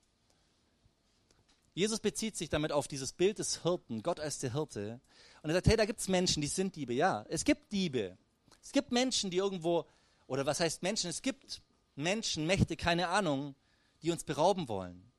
Jesus 1.74 2.02
bezieht 2.02 2.36
sich 2.36 2.50
damit 2.50 2.74
auf 2.74 2.90
dieses 2.90 3.14
Bild 3.14 3.40
des 3.40 3.64
Hirten, 3.64 4.04
Gott 4.04 4.20
als 4.20 4.40
der 4.40 4.52
Hirte. 4.52 5.00
Und 5.42 5.52
er 5.52 5.54
sagt, 5.54 5.68
hey, 5.68 5.78
da 5.78 5.86
gibt 5.86 6.02
es 6.02 6.10
Menschen, 6.10 6.42
die 6.42 6.50
sind 6.50 6.76
Diebe. 6.76 6.94
Ja, 6.94 7.26
es 7.30 7.46
gibt 7.46 7.72
Diebe. 7.72 8.18
Es 8.62 8.74
gibt 8.74 8.92
Menschen, 8.92 9.32
die 9.32 9.38
irgendwo, 9.38 9.86
oder 10.28 10.46
was 10.46 10.60
heißt 10.60 10.84
Menschen? 10.84 11.10
Es 11.10 11.22
gibt 11.22 11.62
Menschen, 11.96 12.46
Mächte, 12.46 12.76
keine 12.76 13.08
Ahnung, 13.08 13.56
die 14.02 14.12
uns 14.12 14.26
berauben 14.26 14.68
wollen. 14.68 15.11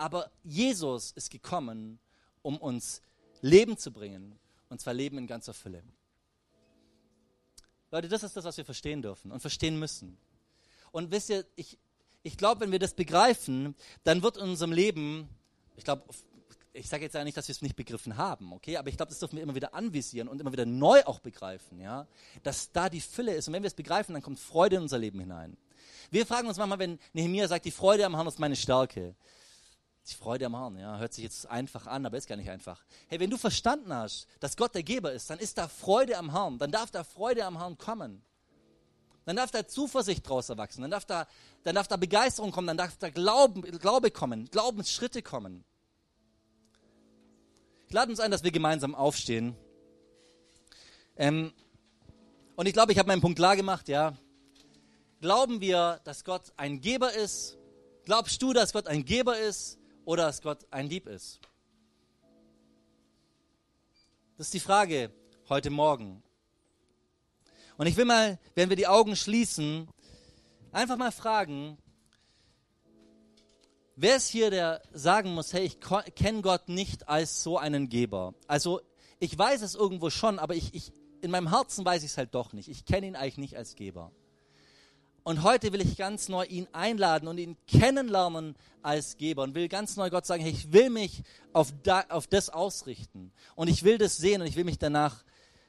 Aber 0.00 0.30
Jesus 0.44 1.12
ist 1.12 1.30
gekommen, 1.30 1.98
um 2.40 2.56
uns 2.56 3.02
Leben 3.42 3.76
zu 3.76 3.92
bringen, 3.92 4.38
und 4.70 4.80
zwar 4.80 4.94
Leben 4.94 5.18
in 5.18 5.26
ganzer 5.26 5.52
Fülle. 5.52 5.82
Leute, 7.90 8.08
das 8.08 8.22
ist 8.22 8.34
das, 8.34 8.46
was 8.46 8.56
wir 8.56 8.64
verstehen 8.64 9.02
dürfen 9.02 9.30
und 9.30 9.40
verstehen 9.40 9.78
müssen. 9.78 10.16
Und 10.90 11.10
wisst 11.10 11.28
ihr, 11.28 11.44
ich, 11.54 11.76
ich 12.22 12.38
glaube, 12.38 12.62
wenn 12.62 12.72
wir 12.72 12.78
das 12.78 12.94
begreifen, 12.94 13.74
dann 14.02 14.22
wird 14.22 14.38
in 14.38 14.44
unserem 14.44 14.72
Leben, 14.72 15.28
ich 15.76 15.84
glaube, 15.84 16.02
ich 16.72 16.88
sage 16.88 17.04
jetzt 17.04 17.12
ja 17.12 17.22
nicht, 17.22 17.36
dass 17.36 17.48
wir 17.48 17.54
es 17.54 17.60
nicht 17.60 17.76
begriffen 17.76 18.16
haben, 18.16 18.54
okay, 18.54 18.78
aber 18.78 18.88
ich 18.88 18.96
glaube, 18.96 19.10
das 19.10 19.18
dürfen 19.18 19.36
wir 19.36 19.42
immer 19.42 19.54
wieder 19.54 19.74
anvisieren 19.74 20.28
und 20.28 20.40
immer 20.40 20.52
wieder 20.52 20.64
neu 20.64 21.02
auch 21.04 21.18
begreifen, 21.18 21.78
ja, 21.78 22.06
dass 22.42 22.72
da 22.72 22.88
die 22.88 23.02
Fülle 23.02 23.34
ist. 23.34 23.48
Und 23.48 23.52
wenn 23.52 23.62
wir 23.62 23.68
es 23.68 23.74
begreifen, 23.74 24.14
dann 24.14 24.22
kommt 24.22 24.40
Freude 24.40 24.76
in 24.76 24.82
unser 24.82 24.96
Leben 24.96 25.20
hinein. 25.20 25.58
Wir 26.10 26.24
fragen 26.24 26.48
uns 26.48 26.56
manchmal, 26.56 26.78
wenn 26.78 26.98
Nehemiah 27.12 27.48
sagt, 27.48 27.66
die 27.66 27.70
Freude 27.70 28.06
am 28.06 28.14
Herrn 28.14 28.26
ist 28.26 28.38
meine 28.38 28.56
Stärke. 28.56 29.14
Die 30.08 30.14
Freude 30.14 30.46
am 30.46 30.56
Herrn, 30.56 30.78
ja, 30.78 30.98
hört 30.98 31.12
sich 31.12 31.24
jetzt 31.24 31.46
einfach 31.46 31.86
an, 31.86 32.06
aber 32.06 32.16
ist 32.16 32.26
gar 32.26 32.36
nicht 32.36 32.50
einfach. 32.50 32.84
Hey, 33.08 33.20
wenn 33.20 33.30
du 33.30 33.36
verstanden 33.36 33.92
hast, 33.92 34.26
dass 34.40 34.56
Gott 34.56 34.74
der 34.74 34.82
Geber 34.82 35.12
ist, 35.12 35.28
dann 35.30 35.38
ist 35.38 35.58
da 35.58 35.68
Freude 35.68 36.16
am 36.16 36.32
Herrn, 36.32 36.58
dann 36.58 36.70
darf 36.70 36.90
da 36.90 37.04
Freude 37.04 37.44
am 37.44 37.58
Herrn 37.58 37.76
kommen. 37.76 38.22
Dann 39.26 39.36
darf 39.36 39.50
da 39.50 39.66
Zuversicht 39.66 40.28
draus 40.28 40.48
erwachsen, 40.48 40.82
dann 40.82 40.90
darf 40.90 41.04
da, 41.04 41.26
dann 41.62 41.74
darf 41.74 41.86
da 41.86 41.96
Begeisterung 41.96 42.50
kommen, 42.50 42.66
dann 42.66 42.78
darf 42.78 42.96
da 42.96 43.10
Glauben, 43.10 43.62
Glaube 43.62 44.10
kommen, 44.10 44.46
Glaubensschritte 44.46 45.22
kommen. 45.22 45.64
Ich 47.86 47.92
lade 47.92 48.10
uns 48.10 48.20
ein, 48.20 48.30
dass 48.30 48.42
wir 48.42 48.50
gemeinsam 48.50 48.94
aufstehen. 48.94 49.54
Ähm, 51.16 51.52
und 52.56 52.66
ich 52.66 52.72
glaube, 52.72 52.92
ich 52.92 52.98
habe 52.98 53.08
meinen 53.08 53.20
Punkt 53.20 53.36
klar 53.36 53.56
gemacht, 53.56 53.88
ja. 53.88 54.16
Glauben 55.20 55.60
wir, 55.60 56.00
dass 56.04 56.24
Gott 56.24 56.52
ein 56.56 56.80
Geber 56.80 57.12
ist? 57.12 57.58
Glaubst 58.04 58.40
du, 58.40 58.54
dass 58.54 58.72
Gott 58.72 58.86
ein 58.86 59.04
Geber 59.04 59.38
ist 59.38 59.79
oder 60.10 60.24
dass 60.24 60.42
Gott 60.42 60.66
ein 60.72 60.88
Dieb 60.88 61.06
ist? 61.06 61.38
Das 64.36 64.48
ist 64.48 64.54
die 64.54 64.58
Frage 64.58 65.12
heute 65.48 65.70
Morgen. 65.70 66.20
Und 67.76 67.86
ich 67.86 67.96
will 67.96 68.06
mal, 68.06 68.40
wenn 68.56 68.70
wir 68.70 68.76
die 68.76 68.88
Augen 68.88 69.14
schließen, 69.14 69.88
einfach 70.72 70.96
mal 70.96 71.12
fragen, 71.12 71.78
wer 73.94 74.16
ist 74.16 74.26
hier, 74.26 74.50
der 74.50 74.82
sagen 74.92 75.32
muss, 75.32 75.52
hey, 75.52 75.62
ich 75.62 75.78
kenne 75.78 76.42
Gott 76.42 76.68
nicht 76.68 77.08
als 77.08 77.44
so 77.44 77.56
einen 77.56 77.88
Geber. 77.88 78.34
Also 78.48 78.80
ich 79.20 79.38
weiß 79.38 79.62
es 79.62 79.76
irgendwo 79.76 80.10
schon, 80.10 80.40
aber 80.40 80.56
ich, 80.56 80.74
ich, 80.74 80.92
in 81.20 81.30
meinem 81.30 81.50
Herzen 81.50 81.84
weiß 81.84 82.02
ich 82.02 82.10
es 82.10 82.18
halt 82.18 82.34
doch 82.34 82.52
nicht. 82.52 82.68
Ich 82.68 82.84
kenne 82.84 83.06
ihn 83.06 83.14
eigentlich 83.14 83.38
nicht 83.38 83.56
als 83.56 83.76
Geber. 83.76 84.10
Und 85.22 85.42
heute 85.42 85.72
will 85.72 85.80
ich 85.80 85.96
ganz 85.96 86.28
neu 86.28 86.44
ihn 86.44 86.66
einladen 86.72 87.28
und 87.28 87.38
ihn 87.38 87.56
kennenlernen 87.66 88.56
als 88.82 89.16
Geber 89.16 89.42
und 89.42 89.54
will 89.54 89.68
ganz 89.68 89.96
neu 89.96 90.08
Gott 90.08 90.26
sagen, 90.26 90.42
hey, 90.42 90.50
ich 90.50 90.72
will 90.72 90.90
mich 90.90 91.22
auf, 91.52 91.72
da, 91.82 92.04
auf 92.08 92.26
das 92.26 92.48
ausrichten 92.48 93.32
und 93.54 93.68
ich 93.68 93.82
will 93.82 93.98
das 93.98 94.16
sehen 94.16 94.40
und 94.40 94.46
ich 94.46 94.56
will 94.56 94.64
mich 94.64 94.78
danach 94.78 95.24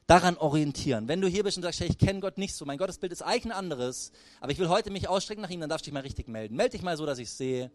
daran 0.07 0.37
orientieren. 0.37 1.07
Wenn 1.07 1.21
du 1.21 1.27
hier 1.27 1.43
bist 1.43 1.57
und 1.57 1.63
sagst, 1.63 1.81
hey, 1.81 1.87
ich 1.89 1.97
kenne 1.97 2.21
Gott 2.21 2.37
nicht 2.37 2.55
so, 2.55 2.65
mein 2.65 2.77
Gottesbild 2.77 3.11
ist 3.11 3.21
eigentlich 3.21 3.45
ein 3.45 3.51
anderes, 3.51 4.11
aber 4.39 4.51
ich 4.51 4.59
will 4.59 4.69
heute 4.69 4.89
mich 4.89 5.07
ausstrecken 5.07 5.41
nach 5.41 5.49
ihm, 5.49 5.59
dann 5.59 5.69
darfst 5.69 5.85
du 5.85 5.89
dich 5.89 5.93
mal 5.93 6.01
richtig 6.01 6.27
melden. 6.27 6.55
Meld 6.55 6.73
dich 6.73 6.81
mal 6.81 6.97
so, 6.97 7.05
dass 7.05 7.19
ich 7.19 7.29
sehe. 7.29 7.71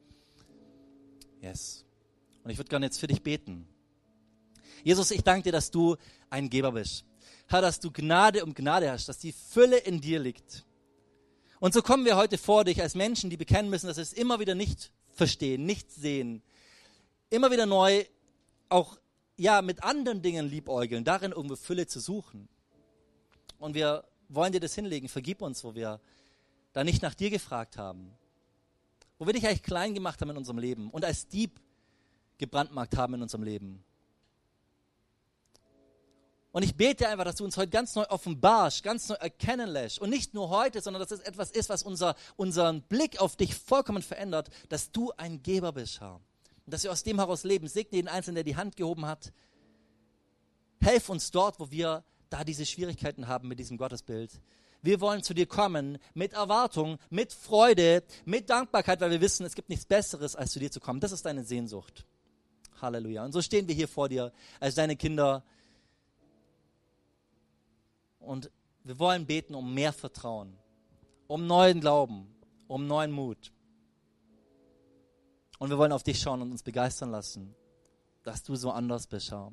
Yes. 1.41 1.85
Und 2.43 2.51
ich 2.51 2.59
würde 2.59 2.69
gerne 2.69 2.87
jetzt 2.87 2.99
für 2.99 3.07
dich 3.07 3.23
beten. 3.23 3.67
Jesus, 4.83 5.11
ich 5.11 5.23
danke 5.23 5.45
dir, 5.45 5.53
dass 5.53 5.71
du 5.71 5.97
ein 6.31 6.49
Geber 6.49 6.73
bist. 6.73 7.05
Herr, 7.49 7.61
dass 7.61 7.81
du 7.81 7.91
Gnade 7.91 8.45
um 8.45 8.55
Gnade 8.55 8.91
hast, 8.91 9.09
dass 9.09 9.19
die 9.19 9.33
Fülle 9.33 9.79
in 9.79 10.01
dir 10.01 10.19
liegt. 10.19 10.65
Und 11.59 11.73
so 11.75 11.83
kommen 11.83 12.05
wir 12.05 12.17
heute 12.17 12.39
vor 12.39 12.65
dich 12.65 12.83
als 12.83 12.95
Menschen, 12.95 13.31
die 13.31 13.37
bekennen 13.37 13.71
müssen, 13.71 13.87
dass 13.87 13.97
wir 13.97 14.03
es 14.03 14.13
immer 14.13 14.41
wieder 14.41 14.55
nicht 14.55 14.91
verstehen, 15.15 15.65
nicht 15.65 15.91
sehen. 15.91 16.43
Immer 17.31 17.51
wieder 17.51 17.67
neu 17.67 18.05
auch 18.69 18.99
ja, 19.37 19.63
mit 19.63 19.83
anderen 19.83 20.23
Dingen 20.23 20.49
liebäugeln, 20.49 21.05
darin 21.05 21.33
irgendwo 21.33 21.57
Fülle 21.57 21.87
zu 21.87 22.01
suchen. 22.01 22.49
Und 23.59 23.75
wir 23.75 24.05
wollen 24.29 24.53
dir 24.53 24.61
das 24.61 24.75
hinlegen. 24.75 25.09
Vergib 25.09 25.43
uns, 25.43 25.65
wo 25.65 25.75
wir 25.75 26.01
da 26.73 26.85
nicht 26.85 27.03
nach 27.03 27.15
dir 27.15 27.31
gefragt 27.31 27.79
haben. 27.79 28.13
Wo 29.19 29.27
wir 29.27 29.33
dich 29.33 29.47
eigentlich 29.47 29.63
klein 29.63 29.95
gemacht 29.95 30.21
haben 30.21 30.31
in 30.31 30.37
unserem 30.37 30.59
Leben 30.59 30.91
und 30.91 31.05
als 31.05 31.29
Dieb 31.29 31.61
gebrandmarkt 32.39 32.97
haben 32.97 33.15
in 33.15 33.23
unserem 33.23 33.45
Leben. 33.45 33.83
Und 36.57 36.63
ich 36.63 36.75
bete 36.75 37.07
einfach, 37.07 37.27
dass 37.27 37.37
du 37.37 37.45
uns 37.45 37.59
heute 37.59 37.69
ganz 37.69 37.95
neu 37.97 38.07
offenbarst, 38.09 38.83
ganz 38.83 39.11
neu 39.11 39.17
erkennen 39.17 39.69
lässt. 39.69 39.99
Und 39.99 40.09
nicht 40.09 40.33
nur 40.33 40.49
heute, 40.49 40.81
sondern 40.81 41.03
dass 41.03 41.11
es 41.11 41.21
etwas 41.21 41.51
ist, 41.51 41.69
was 41.69 41.83
unser, 41.83 42.17
unseren 42.37 42.81
Blick 42.81 43.21
auf 43.21 43.37
dich 43.37 43.55
vollkommen 43.55 44.01
verändert, 44.01 44.49
dass 44.71 44.91
du 44.91 45.13
ein 45.19 45.43
Geber 45.43 45.73
bist, 45.73 46.01
Herr. 46.01 46.15
Und 46.15 46.73
dass 46.73 46.83
wir 46.83 46.93
aus 46.93 47.03
dem 47.03 47.19
heraus 47.19 47.45
leben. 47.45 47.69
Segne 47.69 47.97
jeden 47.97 48.09
Einzelnen, 48.09 48.37
der 48.37 48.45
die 48.45 48.57
Hand 48.57 48.75
gehoben 48.75 49.05
hat. 49.05 49.35
Helf 50.81 51.11
uns 51.11 51.31
dort, 51.31 51.61
wo 51.61 51.71
wir 51.71 52.05
da 52.31 52.43
diese 52.43 52.65
Schwierigkeiten 52.65 53.29
haben 53.29 53.49
mit 53.49 53.59
diesem 53.59 53.77
Gottesbild. 53.77 54.31
Wir 54.81 55.03
wollen 55.03 55.23
zu 55.23 55.35
dir 55.35 55.45
kommen 55.45 55.99
mit 56.15 56.33
Erwartung, 56.33 56.97
mit 57.11 57.35
Freude, 57.35 58.03
mit 58.25 58.49
Dankbarkeit, 58.49 59.03
weil 59.03 59.11
wir 59.11 59.21
wissen, 59.21 59.45
es 59.45 59.57
gibt 59.57 59.69
nichts 59.69 59.85
Besseres, 59.85 60.35
als 60.35 60.53
zu 60.53 60.59
dir 60.59 60.71
zu 60.71 60.81
kommen. 60.81 61.01
Das 61.01 61.13
ist 61.13 61.27
deine 61.27 61.45
Sehnsucht. 61.45 62.07
Halleluja. 62.81 63.27
Und 63.27 63.33
so 63.33 63.43
stehen 63.43 63.69
wir 63.69 63.75
hier 63.75 63.89
vor 63.89 64.09
dir 64.09 64.33
als 64.59 64.75
deine 64.75 64.97
Kinder. 64.97 65.45
Und 68.27 68.51
wir 68.83 68.99
wollen 68.99 69.27
beten 69.27 69.55
um 69.55 69.73
mehr 69.73 69.93
Vertrauen, 69.93 70.59
um 71.29 71.47
neuen 71.47 71.81
Glauben, 71.81 72.27
um 72.67 72.87
neuen 72.87 73.13
Mut. 73.13 73.53
Und 75.59 75.71
wir 75.71 75.79
wollen 75.79 75.93
auf 75.93 76.03
dich 76.03 76.21
schauen 76.21 76.43
und 76.43 76.51
uns 76.51 76.63
begeistern 76.63 77.11
lassen, 77.11 77.55
dass 78.25 78.43
du 78.43 78.57
so 78.57 78.71
anders 78.71 79.07
bist, 79.07 79.31
Herr. 79.31 79.53